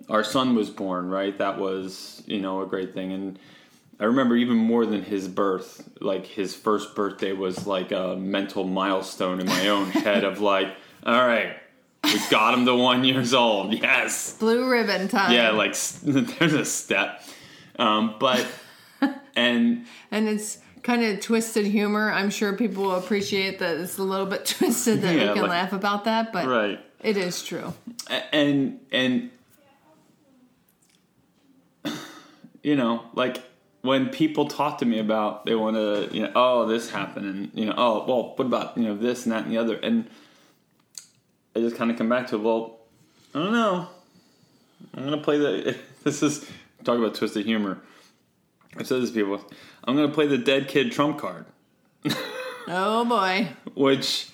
our 0.09 0.23
son 0.23 0.55
was 0.55 0.69
born 0.69 1.09
right 1.09 1.37
that 1.37 1.59
was 1.59 2.23
you 2.27 2.39
know 2.39 2.61
a 2.61 2.65
great 2.65 2.93
thing 2.93 3.11
and 3.11 3.37
i 3.99 4.03
remember 4.05 4.35
even 4.35 4.55
more 4.57 4.85
than 4.85 5.03
his 5.03 5.27
birth 5.27 5.89
like 6.01 6.25
his 6.25 6.55
first 6.55 6.95
birthday 6.95 7.33
was 7.33 7.67
like 7.67 7.91
a 7.91 8.15
mental 8.15 8.63
milestone 8.63 9.39
in 9.41 9.47
my 9.47 9.67
own 9.67 9.87
head 10.05 10.23
of 10.23 10.39
like 10.39 10.69
all 11.05 11.27
right 11.27 11.57
we 12.03 12.19
got 12.29 12.53
him 12.53 12.65
to 12.65 12.75
one 12.75 13.03
years 13.03 13.33
old 13.33 13.73
yes 13.73 14.33
Blue 14.37 14.69
ribbon 14.69 15.07
time. 15.07 15.31
yeah 15.33 15.51
like 15.51 15.75
there's 16.03 16.53
a 16.53 16.65
step 16.65 17.21
um, 17.79 18.15
but 18.19 18.45
and 19.35 19.85
and 20.11 20.27
it's 20.27 20.57
kind 20.83 21.03
of 21.03 21.19
twisted 21.19 21.65
humor. 21.65 22.09
I'm 22.11 22.29
sure 22.29 22.53
people 22.53 22.83
will 22.83 22.95
appreciate 22.95 23.59
that 23.59 23.77
it's 23.77 23.97
a 23.97 24.03
little 24.03 24.25
bit 24.25 24.45
twisted 24.57 25.01
that 25.01 25.15
Yeah, 25.15 25.27
we 25.27 25.33
can 25.33 25.41
like- 25.43 25.49
laugh 25.51 25.73
about 25.73 26.05
that, 26.05 26.31
but 26.33 26.47
right 26.47 26.79
it 27.03 27.17
is 27.17 27.43
true. 27.43 27.73
and 28.31 28.79
and 28.91 29.29
you 32.63 32.75
know 32.75 33.03
like 33.13 33.43
when 33.81 34.09
people 34.09 34.47
talk 34.47 34.79
to 34.79 34.85
me 34.85 34.99
about 34.99 35.45
they 35.45 35.55
want 35.55 35.75
to 35.75 36.09
you 36.11 36.23
know 36.23 36.31
oh 36.35 36.65
this 36.65 36.89
happened 36.89 37.25
and 37.25 37.51
you 37.53 37.65
know 37.65 37.73
oh 37.77 38.05
well 38.07 38.33
what 38.35 38.45
about 38.45 38.77
you 38.77 38.83
know 38.83 38.95
this 38.97 39.25
and 39.25 39.31
that 39.33 39.43
and 39.43 39.51
the 39.51 39.57
other 39.57 39.75
and 39.77 40.09
i 41.57 41.61
just 41.61 41.75
kind 41.75 41.89
of 41.91 41.97
come 41.97 42.07
back 42.09 42.27
to 42.27 42.37
well 42.37 42.79
i 43.33 43.39
don't 43.39 43.51
know. 43.51 43.87
I'm 44.95 45.03
gonna 45.03 45.17
play 45.17 45.37
the 45.37 45.77
this 46.03 46.21
is 46.21 46.49
talk 46.83 46.97
about 46.99 47.15
twisted 47.15 47.45
humor. 47.45 47.81
I've 48.77 48.85
said 48.87 49.01
this 49.01 49.09
to 49.09 49.15
people 49.15 49.43
i'm 49.83 49.95
gonna 49.95 50.13
play 50.13 50.27
the 50.27 50.37
dead 50.37 50.67
kid 50.67 50.91
trump 50.91 51.17
card. 51.19 51.45
Oh 52.69 53.05
boy. 53.05 53.47
which 53.75 54.29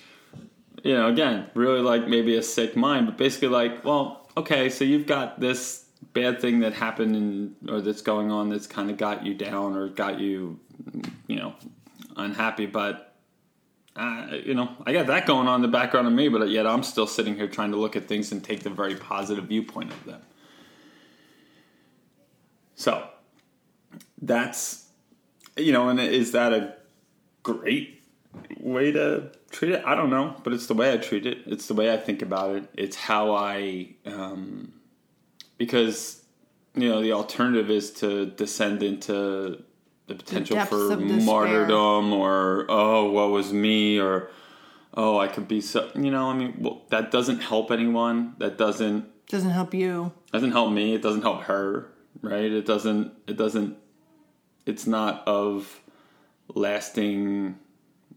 you 0.82 0.92
know 0.92 1.06
again 1.08 1.46
really 1.54 1.80
like 1.80 2.08
maybe 2.08 2.34
a 2.36 2.42
sick 2.42 2.74
mind 2.74 3.06
but 3.06 3.16
basically 3.16 3.46
like 3.48 3.84
well 3.84 4.28
okay 4.36 4.68
so 4.70 4.84
you've 4.84 5.06
got 5.06 5.38
this 5.38 5.84
bad 6.12 6.40
thing 6.40 6.58
that 6.60 6.72
happened 6.74 7.14
and 7.14 7.54
or 7.70 7.80
that's 7.80 8.02
going 8.02 8.32
on 8.32 8.50
that's 8.50 8.66
kind 8.66 8.90
of 8.90 8.96
got 8.96 9.24
you 9.24 9.34
down 9.34 9.76
or 9.76 9.88
got 9.88 10.18
you 10.18 10.58
you 11.28 11.36
know 11.36 11.54
unhappy 12.16 12.66
but 12.66 13.13
uh, 13.96 14.26
you 14.44 14.54
know 14.54 14.70
i 14.86 14.92
got 14.92 15.06
that 15.06 15.26
going 15.26 15.46
on 15.46 15.56
in 15.56 15.62
the 15.62 15.68
background 15.68 16.06
of 16.06 16.12
me 16.12 16.28
but 16.28 16.48
yet 16.48 16.66
i'm 16.66 16.82
still 16.82 17.06
sitting 17.06 17.34
here 17.36 17.48
trying 17.48 17.70
to 17.70 17.76
look 17.76 17.96
at 17.96 18.06
things 18.08 18.32
and 18.32 18.42
take 18.42 18.62
the 18.62 18.70
very 18.70 18.96
positive 18.96 19.44
viewpoint 19.44 19.90
of 19.90 20.04
them 20.04 20.22
so 22.74 23.06
that's 24.22 24.88
you 25.56 25.72
know 25.72 25.88
and 25.88 26.00
is 26.00 26.32
that 26.32 26.52
a 26.52 26.74
great 27.42 28.02
way 28.58 28.92
to 28.92 29.30
treat 29.50 29.72
it. 29.72 29.82
I 29.86 29.94
don't 29.94 30.10
know, 30.10 30.36
but 30.42 30.52
it's 30.52 30.66
the 30.66 30.74
way 30.74 30.92
I 30.92 30.96
treat 30.96 31.26
it. 31.26 31.38
It's 31.46 31.68
the 31.68 31.74
way 31.74 31.92
I 31.92 31.96
think 31.96 32.22
about 32.22 32.56
it. 32.56 32.68
It's 32.74 32.96
how 32.96 33.34
I, 33.34 33.94
um, 34.04 34.72
because 35.58 36.22
you 36.74 36.88
know 36.88 37.00
the 37.00 37.12
alternative 37.12 37.70
is 37.70 37.92
to 37.92 38.26
descend 38.26 38.82
into 38.82 39.62
the 40.06 40.14
potential 40.14 40.56
depths 40.56 40.70
for 40.70 40.96
martyrdom 40.96 42.12
or 42.12 42.66
oh, 42.68 43.10
what 43.10 43.30
was 43.30 43.52
me 43.52 43.98
or 43.98 44.30
oh, 44.96 45.18
I 45.18 45.28
could 45.28 45.48
be 45.48 45.60
so. 45.60 45.90
You 45.94 46.10
know, 46.10 46.30
I 46.30 46.34
mean, 46.34 46.56
well, 46.58 46.82
that 46.90 47.10
doesn't 47.10 47.40
help 47.40 47.70
anyone. 47.70 48.34
That 48.38 48.56
doesn't 48.58 49.06
Doesn't 49.28 49.50
help 49.50 49.74
you. 49.74 50.12
doesn't 50.32 50.52
help 50.52 50.72
me. 50.72 50.94
It 50.94 51.02
doesn't 51.02 51.22
help 51.22 51.42
her. 51.42 51.88
Right? 52.22 52.50
It 52.50 52.66
doesn't. 52.66 53.12
It 53.26 53.36
doesn't. 53.36 53.76
It's 54.66 54.86
not 54.86 55.26
of 55.26 55.80
lasting 56.54 57.58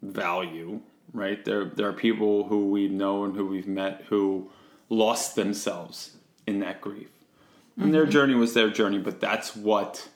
value. 0.01 0.81
Right? 1.13 1.43
There. 1.43 1.65
There 1.65 1.87
are 1.87 1.93
people 1.93 2.45
who 2.45 2.69
we 2.69 2.87
know 2.87 3.23
and 3.23 3.35
who 3.35 3.45
we've 3.45 3.67
met 3.67 4.03
who 4.09 4.49
lost 4.89 5.35
themselves 5.35 6.17
in 6.45 6.59
that 6.59 6.79
grief, 6.79 7.09
and 7.77 7.93
their 7.93 8.03
mm-hmm. 8.03 8.11
journey 8.11 8.35
was 8.35 8.53
their 8.53 8.69
journey. 8.69 8.99
But 8.99 9.19
that's 9.19 9.55
what. 9.55 10.09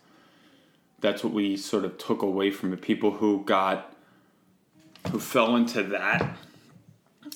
That's 1.02 1.24
what 1.24 1.34
we 1.34 1.58
sort 1.58 1.84
of 1.84 1.98
took 1.98 2.22
away 2.22 2.52
from 2.52 2.72
it. 2.74 2.82
People 2.82 3.12
who 3.12 3.44
got, 3.44 3.94
who 5.12 5.20
fell 5.20 5.56
into 5.56 5.84
that, 5.84 6.38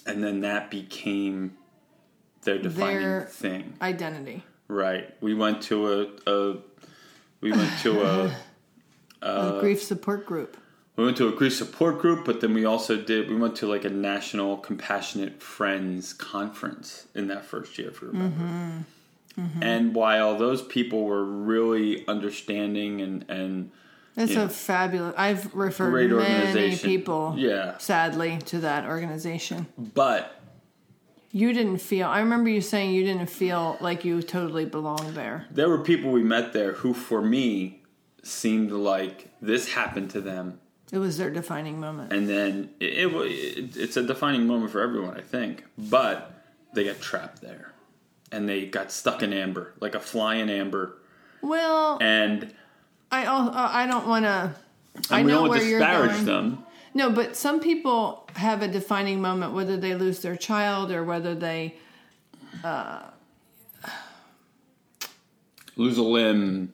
and 0.06 0.23
then 0.23 0.41
that 0.41 0.69
became 0.69 1.58
their 2.43 2.60
defining 2.60 3.01
Their- 3.01 3.25
thing. 3.25 3.73
Identity. 3.82 4.43
Right. 4.67 5.13
We 5.21 5.34
went 5.34 5.62
to 5.63 5.91
a, 6.28 6.32
a 6.32 6.58
we 7.41 7.51
went 7.51 7.80
to 7.82 8.01
a 8.04 8.36
a 9.21 9.60
grief 9.60 9.82
support 9.84 10.25
group. 10.25 10.58
we 10.95 11.04
went 11.06 11.17
to 11.17 11.28
a 11.28 11.32
grief 11.32 11.54
support 11.56 11.99
group, 11.99 12.25
but 12.25 12.41
then 12.41 12.54
we 12.54 12.65
also 12.65 12.95
did 12.97 13.30
we 13.30 13.36
went 13.36 13.56
to 13.58 13.67
like 13.67 13.86
a 13.86 13.89
national 13.89 14.58
compassionate 14.58 15.41
friends 15.41 16.13
conference 16.13 17.08
in 17.13 17.28
that 17.28 17.45
first 17.45 17.78
year, 17.78 17.89
if 17.89 18.01
you 18.01 18.08
remember. 18.08 18.43
Mm-hmm. 18.43 18.78
Mm-hmm. 19.38 19.63
And 19.63 19.93
while 19.95 20.38
those 20.38 20.62
people 20.62 21.04
were 21.04 21.24
really 21.26 22.08
understanding 22.08 23.02
and 23.02 23.26
and 23.30 23.72
It's 24.16 24.34
a 24.36 24.47
fabulous. 24.47 25.14
I've 25.18 25.53
referred 25.53 26.10
many 26.12 26.76
people, 26.78 27.36
Yeah. 27.38 27.78
sadly, 27.78 28.39
to 28.45 28.60
that 28.60 28.86
organization. 28.86 29.68
but 29.78 30.41
You 31.32 31.51
didn't 31.51 31.80
feel. 31.80 32.07
I 32.07 32.20
remember 32.20 32.49
you 32.49 32.62
saying 32.62 32.93
you 32.93 33.03
didn't 33.03 33.30
feel 33.30 33.76
like 33.82 34.05
you 34.05 34.22
totally 34.22 34.64
belonged 34.66 35.16
there. 35.16 35.45
there 35.51 35.68
were 35.70 35.80
people 35.80 36.12
we 36.12 36.24
met 36.24 36.53
there 36.53 36.72
who 36.74 36.93
for 36.93 37.22
me 37.22 37.82
seemed 38.24 38.72
like 38.72 39.28
this 39.41 39.68
happened 39.74 40.10
to 40.12 40.22
them 40.22 40.60
It 40.93 40.97
was 40.99 41.18
their 41.18 41.30
defining 41.30 41.80
moment. 41.80 42.14
and 42.14 42.28
then 42.30 42.70
it, 42.80 42.93
it, 43.05 43.14
it 43.14 43.78
it's 43.78 43.97
a 43.97 44.03
defining 44.03 44.47
moment 44.47 44.72
for 44.72 44.80
everyone, 44.82 45.18
I 45.18 45.22
think. 45.22 45.66
But 45.78 46.32
they 46.74 46.86
got 46.86 46.99
trapped 47.01 47.41
there, 47.41 47.74
and 48.32 48.47
they 48.49 48.65
got 48.65 48.91
stuck 48.91 49.23
in 49.23 49.34
amber, 49.34 49.73
like 49.80 49.95
a 49.95 49.99
fly 49.99 50.36
in 50.36 50.49
amber. 50.49 50.97
Well, 51.41 51.97
And, 52.01 52.53
I 53.11 53.26
uh, 53.26 53.51
I 53.53 53.86
don't 53.88 54.07
want 54.07 54.26
to. 54.26 54.55
I 55.09 55.21
know 55.21 55.47
where 55.47 55.61
you're 55.63 55.80
disparage 55.80 56.11
going. 56.11 56.26
them. 56.26 56.65
No, 56.93 57.09
but 57.11 57.36
some 57.36 57.59
people 57.59 58.28
have 58.36 58.61
a 58.61 58.67
defining 58.67 59.21
moment, 59.21 59.53
whether 59.53 59.78
they 59.78 59.95
lose 59.95 60.21
their 60.21 60.36
child 60.36 60.91
or 60.91 61.03
whether 61.03 61.36
they 61.36 61.76
Lose 65.78 65.97
a 65.97 66.03
limb, 66.03 66.71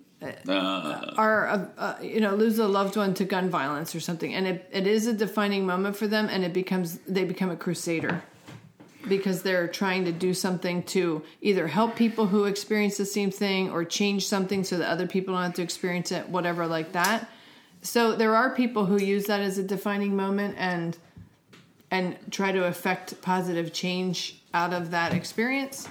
Uh, 0.47 1.13
are 1.17 1.47
uh, 1.47 1.65
uh, 1.79 1.95
you 2.01 2.21
know 2.21 2.35
lose 2.35 2.59
a 2.59 2.67
loved 2.67 2.95
one 2.95 3.13
to 3.15 3.25
gun 3.25 3.49
violence 3.49 3.95
or 3.95 3.99
something 3.99 4.35
and 4.35 4.45
it, 4.45 4.69
it 4.71 4.85
is 4.85 5.07
a 5.07 5.13
defining 5.13 5.65
moment 5.65 5.95
for 5.95 6.05
them 6.05 6.27
and 6.29 6.43
it 6.43 6.53
becomes 6.53 6.99
they 7.07 7.23
become 7.25 7.49
a 7.49 7.55
crusader 7.55 8.21
because 9.07 9.41
they're 9.41 9.67
trying 9.67 10.05
to 10.05 10.11
do 10.11 10.33
something 10.33 10.83
to 10.83 11.23
either 11.41 11.67
help 11.67 11.95
people 11.95 12.27
who 12.27 12.45
experience 12.45 12.97
the 12.97 13.05
same 13.05 13.31
thing 13.31 13.69
or 13.71 13.83
change 13.83 14.27
something 14.27 14.63
so 14.63 14.77
that 14.77 14.89
other 14.89 15.07
people 15.07 15.33
don't 15.33 15.43
have 15.43 15.53
to 15.53 15.61
experience 15.61 16.11
it 16.11 16.29
whatever 16.29 16.67
like 16.67 16.91
that. 16.91 17.29
So 17.81 18.15
there 18.15 18.35
are 18.35 18.55
people 18.55 18.85
who 18.85 18.97
use 18.97 19.25
that 19.25 19.41
as 19.41 19.57
a 19.57 19.63
defining 19.63 20.15
moment 20.15 20.55
and 20.57 20.97
and 21.89 22.17
try 22.31 22.53
to 22.53 22.65
affect 22.65 23.21
positive 23.21 23.73
change 23.73 24.41
out 24.53 24.73
of 24.73 24.91
that 24.91 25.13
experience. 25.13 25.89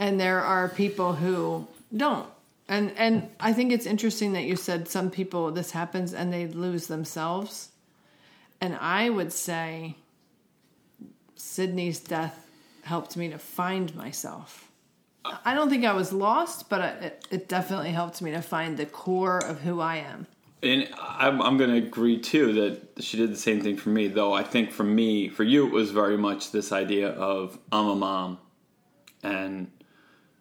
And 0.00 0.18
there 0.18 0.40
are 0.40 0.68
people 0.68 1.12
who 1.12 1.66
don't. 1.96 2.28
And 2.68 2.92
and 2.96 3.28
I 3.38 3.52
think 3.52 3.72
it's 3.72 3.86
interesting 3.86 4.32
that 4.32 4.44
you 4.44 4.56
said 4.56 4.88
some 4.88 5.10
people 5.10 5.50
this 5.50 5.70
happens 5.70 6.14
and 6.14 6.32
they 6.32 6.46
lose 6.46 6.86
themselves. 6.86 7.68
And 8.60 8.76
I 8.76 9.10
would 9.10 9.32
say 9.32 9.96
Sydney's 11.52 12.00
death 12.00 12.48
helped 12.82 13.16
me 13.16 13.28
to 13.28 13.38
find 13.38 13.94
myself. 13.94 14.70
I 15.44 15.54
don't 15.54 15.68
think 15.68 15.84
I 15.84 15.92
was 15.92 16.12
lost, 16.12 16.68
but 16.68 16.80
it, 17.02 17.26
it 17.30 17.48
definitely 17.48 17.90
helped 17.90 18.22
me 18.22 18.30
to 18.32 18.40
find 18.40 18.76
the 18.76 18.86
core 18.86 19.38
of 19.38 19.60
who 19.60 19.78
I 19.78 19.96
am. 19.96 20.26
And 20.62 20.88
I'm, 20.98 21.42
I'm 21.42 21.58
going 21.58 21.70
to 21.70 21.76
agree 21.76 22.18
too 22.18 22.52
that 22.54 23.04
she 23.04 23.16
did 23.18 23.30
the 23.30 23.36
same 23.36 23.60
thing 23.60 23.76
for 23.76 23.90
me, 23.90 24.08
though 24.08 24.32
I 24.32 24.42
think 24.42 24.72
for 24.72 24.84
me, 24.84 25.28
for 25.28 25.44
you, 25.44 25.66
it 25.66 25.72
was 25.72 25.90
very 25.90 26.16
much 26.16 26.52
this 26.52 26.72
idea 26.72 27.10
of 27.10 27.58
I'm 27.70 27.86
a 27.86 27.96
mom. 27.96 28.38
And 29.22 29.70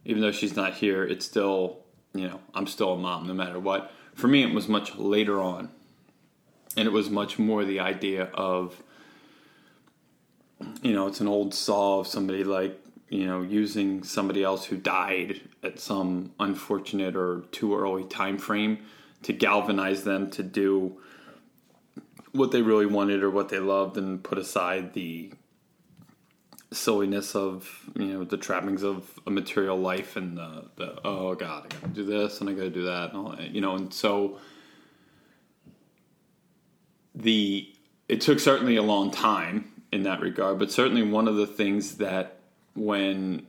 even 0.05 0.21
though 0.21 0.31
she's 0.31 0.55
not 0.55 0.75
here, 0.75 1.03
it's 1.03 1.25
still 1.25 1.81
you 2.13 2.27
know, 2.27 2.39
I'm 2.53 2.67
still 2.67 2.93
a 2.93 2.97
mom 2.97 3.27
no 3.27 3.33
matter 3.33 3.59
what. 3.59 3.91
For 4.15 4.27
me, 4.27 4.43
it 4.43 4.53
was 4.53 4.67
much 4.67 4.95
later 4.95 5.41
on. 5.41 5.69
And 6.77 6.87
it 6.87 6.91
was 6.91 7.09
much 7.09 7.37
more 7.37 7.65
the 7.65 7.79
idea 7.79 8.25
of, 8.33 8.81
you 10.81 10.93
know, 10.93 11.07
it's 11.07 11.19
an 11.19 11.27
old 11.27 11.53
saw 11.53 11.99
of 11.99 12.07
somebody 12.07 12.43
like, 12.43 12.79
you 13.09 13.25
know, 13.25 13.41
using 13.41 14.03
somebody 14.03 14.43
else 14.43 14.65
who 14.65 14.77
died 14.77 15.41
at 15.63 15.79
some 15.79 16.31
unfortunate 16.39 17.15
or 17.15 17.43
too 17.51 17.75
early 17.75 18.03
time 18.05 18.37
frame 18.37 18.79
to 19.23 19.33
galvanize 19.33 20.03
them 20.03 20.29
to 20.31 20.43
do 20.43 20.97
what 22.31 22.51
they 22.51 22.61
really 22.61 22.85
wanted 22.85 23.23
or 23.23 23.29
what 23.29 23.49
they 23.49 23.59
loved 23.59 23.97
and 23.97 24.23
put 24.23 24.37
aside 24.37 24.93
the 24.93 25.31
silliness 26.73 27.35
of 27.35 27.89
you 27.95 28.05
know 28.05 28.23
the 28.23 28.37
trappings 28.37 28.81
of 28.81 29.19
a 29.27 29.29
material 29.29 29.77
life 29.77 30.15
and 30.15 30.37
the, 30.37 30.63
the 30.77 30.95
oh 31.05 31.35
god 31.35 31.65
I 31.65 31.75
gotta 31.75 31.87
do 31.89 32.05
this 32.05 32.39
and 32.39 32.49
I 32.49 32.53
gotta 32.53 32.69
do 32.69 32.85
that 32.85 33.09
and 33.09 33.17
all 33.17 33.35
that, 33.35 33.51
you 33.51 33.59
know 33.59 33.75
and 33.75 33.93
so 33.93 34.39
the 37.13 37.69
it 38.07 38.21
took 38.21 38.39
certainly 38.39 38.77
a 38.77 38.81
long 38.81 39.11
time 39.11 39.70
in 39.91 40.03
that 40.03 40.19
regard 40.19 40.57
but 40.59 40.71
certainly 40.71 41.03
one 41.03 41.27
of 41.27 41.35
the 41.35 41.47
things 41.47 41.97
that 41.97 42.39
when 42.75 43.45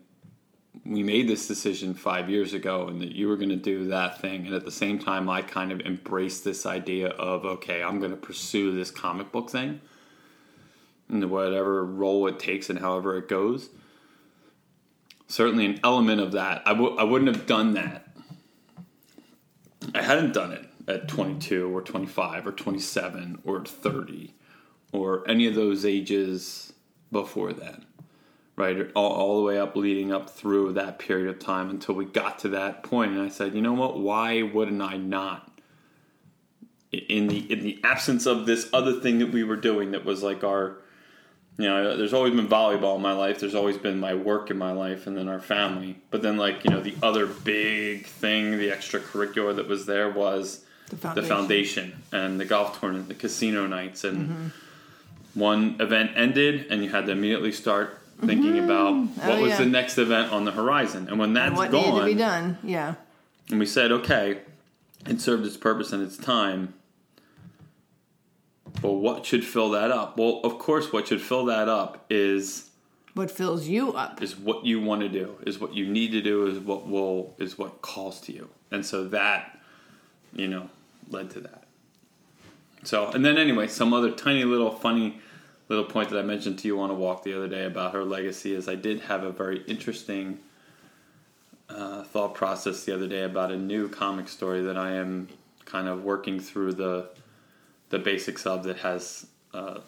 we 0.85 1.03
made 1.03 1.29
this 1.29 1.47
decision 1.47 1.95
five 1.95 2.29
years 2.29 2.55
ago 2.55 2.89
and 2.89 3.01
that 3.01 3.13
you 3.13 3.29
were 3.29 3.37
going 3.37 3.49
to 3.49 3.57
do 3.57 3.89
that 3.89 4.21
thing 4.21 4.47
and 4.47 4.55
at 4.55 4.65
the 4.65 4.71
same 4.71 4.99
time 4.99 5.29
i 5.29 5.41
kind 5.41 5.71
of 5.71 5.81
embraced 5.81 6.45
this 6.45 6.67
idea 6.67 7.09
of 7.11 7.45
okay 7.45 7.83
i'm 7.83 7.99
going 7.99 8.11
to 8.11 8.17
pursue 8.17 8.75
this 8.75 8.91
comic 8.91 9.31
book 9.31 9.51
thing 9.51 9.81
in 11.13 11.29
whatever 11.29 11.85
role 11.85 12.27
it 12.27 12.39
takes 12.39 12.71
and 12.71 12.79
however 12.79 13.17
it 13.17 13.29
goes. 13.29 13.69
Certainly, 15.29 15.67
an 15.67 15.81
element 15.85 16.21
of 16.21 16.33
that. 16.33 16.63
I 16.67 16.73
w- 16.73 16.97
I 16.97 17.05
wouldn't 17.05 17.35
have 17.35 17.47
done 17.47 17.75
that. 17.75 18.09
I 19.95 20.03
hadn't 20.03 20.33
done 20.33 20.53
it 20.53 20.69
at 20.89 21.09
22 21.09 21.75
or 21.75 21.81
25 21.81 22.47
or 22.47 22.53
27 22.53 23.41
or 23.45 23.65
30 23.65 24.35
or 24.93 25.29
any 25.29 25.47
of 25.47 25.55
those 25.55 25.85
ages 25.85 26.73
before 27.11 27.53
then, 27.53 27.85
right? 28.57 28.91
All, 28.95 29.13
all 29.13 29.37
the 29.39 29.43
way 29.43 29.59
up, 29.59 29.75
leading 29.75 30.13
up 30.13 30.31
through 30.31 30.75
that 30.75 30.99
period 30.99 31.29
of 31.29 31.39
time 31.39 31.71
until 31.71 31.95
we 31.95 32.05
got 32.05 32.39
to 32.41 32.49
that 32.51 32.83
point. 32.83 33.13
and 33.13 33.21
I 33.23 33.29
said, 33.29 33.55
you 33.55 33.63
know 33.63 33.73
what? 33.73 33.99
Why 33.99 34.43
wouldn't 34.43 34.83
I 34.83 34.97
not? 34.97 35.49
In 36.93 37.29
the 37.29 37.51
in 37.51 37.63
the 37.63 37.81
absence 37.83 38.27
of 38.27 38.45
this 38.45 38.69
other 38.71 39.01
thing 39.01 39.19
that 39.21 39.33
we 39.33 39.45
were 39.45 39.57
doing, 39.57 39.93
that 39.93 40.05
was 40.05 40.23
like 40.23 40.45
our 40.45 40.77
you 41.59 41.69
know, 41.69 41.97
there's 41.97 42.15
always 42.15 42.35
been 42.35 42.49
volleyball 42.49 42.97
in 42.97 43.03
my 43.03 43.13
life. 43.13 43.41
There's 43.41 43.55
always 43.55 43.77
been 43.77 44.01
my 44.01 44.15
work 44.15 44.51
in 44.51 44.57
my 44.57 44.73
life, 44.73 45.07
and 45.07 45.17
then 45.17 45.29
our 45.29 45.41
family. 45.41 45.99
But 46.11 46.23
then, 46.23 46.39
like 46.39 46.65
you 46.65 46.71
know, 46.71 46.81
the 46.81 46.95
other 47.03 47.27
big 47.27 48.07
thing, 48.07 48.59
the 48.59 48.69
extracurricular 48.71 49.55
that 49.57 49.69
was 49.69 49.87
there 49.87 50.11
was 50.11 50.65
the 50.89 50.97
foundation, 50.97 51.23
the 51.23 51.29
foundation 51.29 52.03
and 52.13 52.41
the 52.41 52.45
golf 52.47 52.81
tournament, 52.81 53.09
the 53.09 53.15
casino 53.15 53.67
nights, 53.67 54.05
and 54.05 54.29
mm-hmm. 54.29 54.49
One 55.35 55.77
event 55.81 56.13
ended, 56.17 56.67
and 56.71 56.83
you 56.85 56.91
had 56.91 57.07
to 57.07 57.13
immediately 57.13 57.53
start 57.53 57.99
thinking 58.21 58.53
mm-hmm. 58.53 58.65
about 58.65 58.95
what 59.27 59.39
oh, 59.39 59.43
was 59.43 59.51
yeah. 59.51 59.59
the 59.59 59.67
next 59.67 59.99
event 59.99 60.33
on 60.33 60.45
the 60.45 60.53
horizon. 60.53 61.09
And 61.09 61.19
when 61.19 61.33
that's 61.33 61.49
and 61.49 61.57
what 61.57 61.71
gone, 61.71 61.83
needed 61.83 61.99
to 61.99 62.07
be 62.07 62.15
done, 62.15 62.59
yeah. 62.63 62.95
And 63.51 63.59
we 63.59 63.67
said, 63.67 63.91
okay, 63.93 64.39
it 65.07 65.21
served 65.21 65.45
its 65.45 65.57
purpose 65.57 65.93
and 65.93 66.03
its 66.03 66.17
time 66.17 66.75
but 68.81 68.93
what 68.93 69.27
should 69.27 69.45
fill 69.45 69.71
that 69.71 69.91
up? 69.91 70.17
Well, 70.17 70.41
of 70.45 70.59
course, 70.59 70.93
what 70.93 71.09
should 71.09 71.21
fill 71.21 71.45
that 71.47 71.69
up 71.69 72.05
is 72.09 72.71
what 73.15 73.31
fills 73.31 73.69
you 73.69 73.93
up 73.93 74.23
is 74.23 74.37
what 74.37 74.65
you 74.65 74.81
want 74.81 75.03
to 75.03 75.09
do, 75.09 75.37
is 75.47 75.61
what 75.61 75.75
you 75.75 75.87
need 75.87 76.13
to 76.13 76.23
do, 76.23 76.47
is 76.47 76.59
what 76.59 76.89
will 76.89 77.35
is 77.39 77.59
what 77.59 77.83
calls 77.83 78.21
to 78.23 78.33
you, 78.33 78.49
and 78.71 78.85
so 78.85 79.05
that 79.09 79.59
you 80.35 80.49
know 80.49 80.71
led 81.11 81.31
to 81.31 81.41
that. 81.41 81.62
So, 82.85 83.11
and 83.11 83.25
then 83.25 83.39
anyway, 83.39 83.69
some 83.69 83.93
other 83.93 84.11
tiny 84.11 84.45
little 84.45 84.71
funny 84.71 85.21
little 85.69 85.85
point 85.85 86.11
that 86.11 86.19
I 86.19 86.23
mentioned 86.23 86.59
to 86.61 86.69
you 86.69 86.81
on 86.81 86.91
a 86.91 86.95
walk 86.95 87.23
the 87.23 87.35
other 87.35 87.49
day 87.49 87.65
about 87.65 87.95
her 87.95 88.05
legacy 88.05 88.55
is 88.55 88.69
I 88.69 88.75
did 88.75 89.01
have 89.03 89.23
a 89.23 89.31
very 89.31 89.63
interesting 89.63 90.41
uh, 91.69 92.03
thought 92.03 92.35
process 92.35 92.85
the 92.85 92.95
other 92.95 93.09
day 93.09 93.23
about 93.23 93.51
a 93.51 93.57
new 93.57 93.89
comic 93.89 94.29
story 94.29 94.63
that 94.63 94.77
I 94.77 94.93
am 94.93 95.29
kind 95.65 95.89
of 95.89 96.05
working 96.05 96.41
through 96.41 96.75
the 96.75 97.09
the 97.89 97.99
basics 97.99 98.47
of 98.47 98.65
that 98.65 98.79
has 98.79 99.27
uh, 99.53 99.79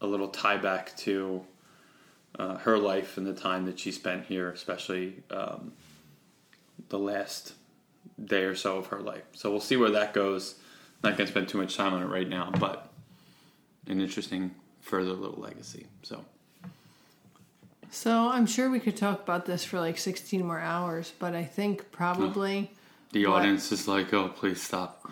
a 0.00 0.06
little 0.06 0.28
tie 0.28 0.56
back 0.56 0.96
to 0.98 1.44
uh, 2.38 2.58
her 2.58 2.78
life 2.78 3.16
and 3.16 3.26
the 3.26 3.34
time 3.34 3.66
that 3.66 3.78
she 3.78 3.90
spent 3.90 4.26
here, 4.26 4.50
especially 4.50 5.22
um, 5.30 5.72
the 6.90 6.98
last 6.98 7.54
day 8.24 8.44
or 8.44 8.54
so 8.54 8.78
of 8.78 8.86
her 8.86 9.00
life. 9.00 9.24
So 9.32 9.50
we'll 9.50 9.60
see 9.60 9.76
where 9.76 9.90
that 9.90 10.14
goes. 10.14 10.56
Not 11.04 11.18
going 11.18 11.26
to 11.26 11.32
spend 11.32 11.48
too 11.48 11.58
much 11.58 11.76
time 11.76 11.92
on 11.92 12.02
it 12.02 12.06
right 12.06 12.28
now, 12.28 12.50
but 12.58 12.90
an 13.86 14.00
interesting 14.00 14.54
further 14.80 15.12
little 15.12 15.40
legacy. 15.40 15.86
So. 16.02 16.24
So 17.90 18.28
I'm 18.28 18.46
sure 18.46 18.70
we 18.70 18.80
could 18.80 18.96
talk 18.96 19.22
about 19.22 19.44
this 19.44 19.64
for 19.64 19.78
like 19.78 19.98
16 19.98 20.44
more 20.44 20.58
hours, 20.58 21.12
but 21.18 21.34
I 21.34 21.44
think 21.44 21.92
probably. 21.92 22.70
The 23.12 23.26
audience 23.26 23.70
what, 23.70 23.80
is 23.80 23.86
like, 23.86 24.14
oh, 24.14 24.28
please 24.28 24.62
stop. 24.62 25.06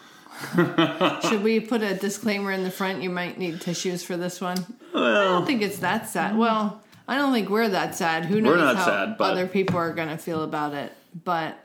Should 1.29 1.43
we 1.43 1.61
put 1.61 1.83
a 1.83 1.95
disclaimer 2.01 2.53
in 2.53 2.65
the 2.65 2.71
front? 2.71 3.03
You 3.03 3.11
might 3.11 3.39
need 3.39 3.61
tissues 3.61 4.03
for 4.03 4.17
this 4.17 4.41
one. 4.41 4.65
Well, 4.95 5.05
I 5.05 5.25
don't 5.25 5.47
think 5.47 5.61
it's 5.61 5.79
that 5.81 6.09
sad. 6.09 6.37
Well, 6.37 6.83
I 7.07 7.19
don't 7.19 7.33
think 7.35 7.51
we're 7.51 7.69
that 7.69 7.95
sad. 7.95 8.25
Who 8.25 8.41
knows 8.41 8.77
how 8.77 8.85
sad, 8.85 9.19
but... 9.19 9.33
other 9.33 9.47
people 9.47 9.77
are 9.77 9.93
going 9.93 10.09
to 10.09 10.17
feel 10.17 10.43
about 10.43 10.73
it? 10.73 10.93
But 11.23 11.59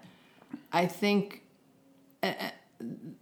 I 0.73 0.85
think 0.85 1.43
uh, 2.21 2.33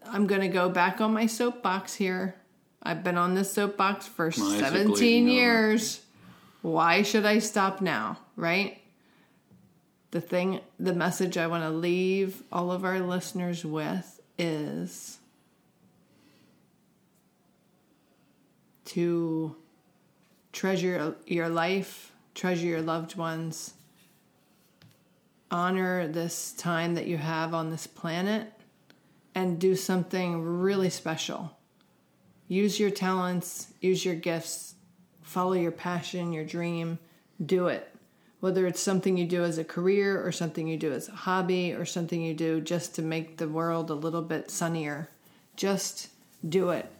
I'm 0.05 0.27
going 0.27 0.41
to 0.41 0.47
go 0.47 0.69
back 0.69 1.01
on 1.01 1.13
my 1.13 1.25
soapbox 1.25 1.95
here. 1.95 2.35
I've 2.83 3.03
been 3.03 3.17
on 3.17 3.33
this 3.33 3.51
soapbox 3.51 4.07
for 4.07 4.31
17 4.31 5.27
years. 5.27 6.01
Why 6.61 7.01
should 7.01 7.25
I 7.25 7.39
stop 7.39 7.81
now? 7.81 8.19
Right? 8.35 8.81
The 10.11 10.21
thing, 10.21 10.61
the 10.79 10.93
message 10.93 11.37
I 11.37 11.47
want 11.47 11.63
to 11.63 11.69
leave 11.69 12.43
all 12.51 12.71
of 12.71 12.85
our 12.85 12.99
listeners 12.99 13.65
with 13.65 14.21
is 14.37 15.19
to 18.85 19.55
treasure 20.53 21.15
your 21.25 21.49
life, 21.49 22.11
treasure 22.33 22.67
your 22.67 22.81
loved 22.81 23.15
ones, 23.15 23.73
honor 25.51 26.07
this 26.07 26.53
time 26.53 26.95
that 26.95 27.07
you 27.07 27.17
have 27.17 27.53
on 27.53 27.71
this 27.71 27.87
planet, 27.87 28.51
and 29.35 29.59
do 29.59 29.75
something 29.75 30.41
really 30.41 30.89
special. 30.89 31.55
Use 32.47 32.79
your 32.79 32.89
talents, 32.89 33.73
use 33.81 34.05
your 34.05 34.15
gifts, 34.15 34.75
follow 35.21 35.53
your 35.53 35.71
passion, 35.71 36.31
your 36.31 36.45
dream, 36.45 36.97
do 37.45 37.67
it. 37.67 37.91
Whether 38.39 38.65
it's 38.65 38.79
something 38.79 39.17
you 39.17 39.25
do 39.25 39.43
as 39.43 39.57
a 39.57 39.63
career 39.63 40.25
or 40.25 40.31
something 40.31 40.67
you 40.67 40.77
do 40.77 40.93
as 40.93 41.09
a 41.09 41.13
hobby 41.13 41.73
or 41.73 41.85
something 41.85 42.21
you 42.21 42.33
do 42.33 42.61
just 42.61 42.95
to 42.95 43.01
make 43.01 43.37
the 43.37 43.47
world 43.47 43.89
a 43.89 43.95
little 43.95 44.21
bit 44.21 44.49
sunnier, 44.49 45.09
just 45.55 46.09
do 46.47 46.69
it. 46.69 46.91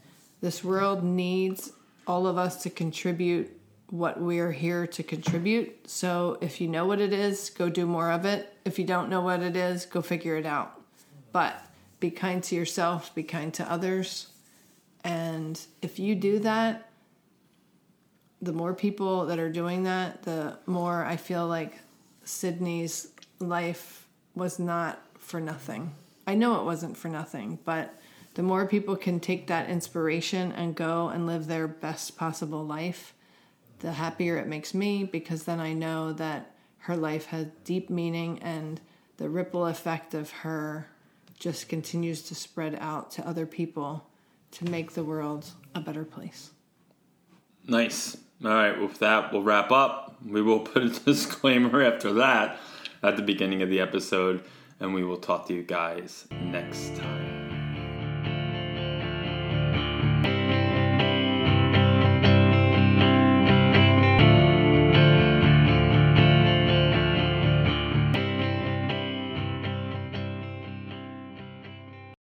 This 0.41 0.63
world 0.63 1.03
needs 1.03 1.71
all 2.07 2.27
of 2.27 2.37
us 2.37 2.61
to 2.63 2.69
contribute 2.69 3.51
what 3.89 4.19
we're 4.19 4.51
here 4.51 4.87
to 4.87 5.03
contribute. 5.03 5.89
So 5.89 6.37
if 6.41 6.59
you 6.59 6.67
know 6.67 6.85
what 6.85 6.99
it 6.99 7.13
is, 7.13 7.51
go 7.51 7.69
do 7.69 7.85
more 7.85 8.11
of 8.11 8.25
it. 8.25 8.51
If 8.65 8.79
you 8.79 8.85
don't 8.85 9.09
know 9.09 9.21
what 9.21 9.41
it 9.41 9.55
is, 9.55 9.85
go 9.85 10.01
figure 10.01 10.37
it 10.37 10.45
out. 10.45 10.81
But 11.31 11.61
be 11.99 12.11
kind 12.11 12.43
to 12.43 12.55
yourself, 12.55 13.13
be 13.15 13.23
kind 13.23 13.53
to 13.55 13.71
others. 13.71 14.27
And 15.03 15.59
if 15.81 15.99
you 15.99 16.15
do 16.15 16.39
that, 16.39 16.89
the 18.41 18.53
more 18.53 18.73
people 18.73 19.25
that 19.27 19.39
are 19.39 19.51
doing 19.51 19.83
that, 19.83 20.23
the 20.23 20.57
more 20.65 21.03
I 21.05 21.15
feel 21.15 21.47
like 21.47 21.79
Sydney's 22.23 23.07
life 23.39 24.07
was 24.35 24.59
not 24.59 25.01
for 25.17 25.39
nothing. 25.39 25.93
I 26.27 26.35
know 26.35 26.59
it 26.59 26.65
wasn't 26.65 26.97
for 26.97 27.07
nothing, 27.07 27.59
but 27.65 27.93
the 28.33 28.43
more 28.43 28.67
people 28.67 28.95
can 28.95 29.19
take 29.19 29.47
that 29.47 29.69
inspiration 29.69 30.51
and 30.51 30.75
go 30.75 31.07
and 31.09 31.25
live 31.25 31.47
their 31.47 31.67
best 31.67 32.17
possible 32.17 32.65
life, 32.65 33.13
the 33.79 33.93
happier 33.93 34.37
it 34.37 34.47
makes 34.47 34.73
me 34.73 35.03
because 35.03 35.43
then 35.43 35.59
I 35.59 35.73
know 35.73 36.13
that 36.13 36.51
her 36.79 36.97
life 36.97 37.27
has 37.27 37.47
deep 37.63 37.89
meaning 37.89 38.39
and 38.39 38.81
the 39.17 39.29
ripple 39.29 39.65
effect 39.65 40.13
of 40.13 40.31
her 40.31 40.87
just 41.39 41.69
continues 41.69 42.21
to 42.23 42.35
spread 42.35 42.77
out 42.79 43.11
to 43.11 43.27
other 43.27 43.45
people 43.45 44.07
to 44.51 44.65
make 44.65 44.93
the 44.93 45.03
world 45.03 45.49
a 45.73 45.79
better 45.79 46.05
place. 46.05 46.51
Nice. 47.67 48.17
All 48.43 48.51
right, 48.51 48.79
with 48.79 48.99
that, 48.99 49.31
we'll 49.31 49.43
wrap 49.43 49.71
up. 49.71 50.17
We 50.25 50.41
will 50.41 50.59
put 50.71 50.83
a 50.83 50.89
disclaimer 50.89 51.81
after 51.81 52.13
that 52.13 52.59
at 53.03 53.15
the 53.15 53.23
beginning 53.23 53.61
of 53.61 53.69
the 53.69 53.79
episode, 53.79 54.43
and 54.79 54.93
we 54.93 55.03
will 55.03 55.17
talk 55.17 55.47
to 55.47 55.53
you 55.53 55.63
guys 55.63 56.27
next 56.31 56.95
time. 56.95 57.44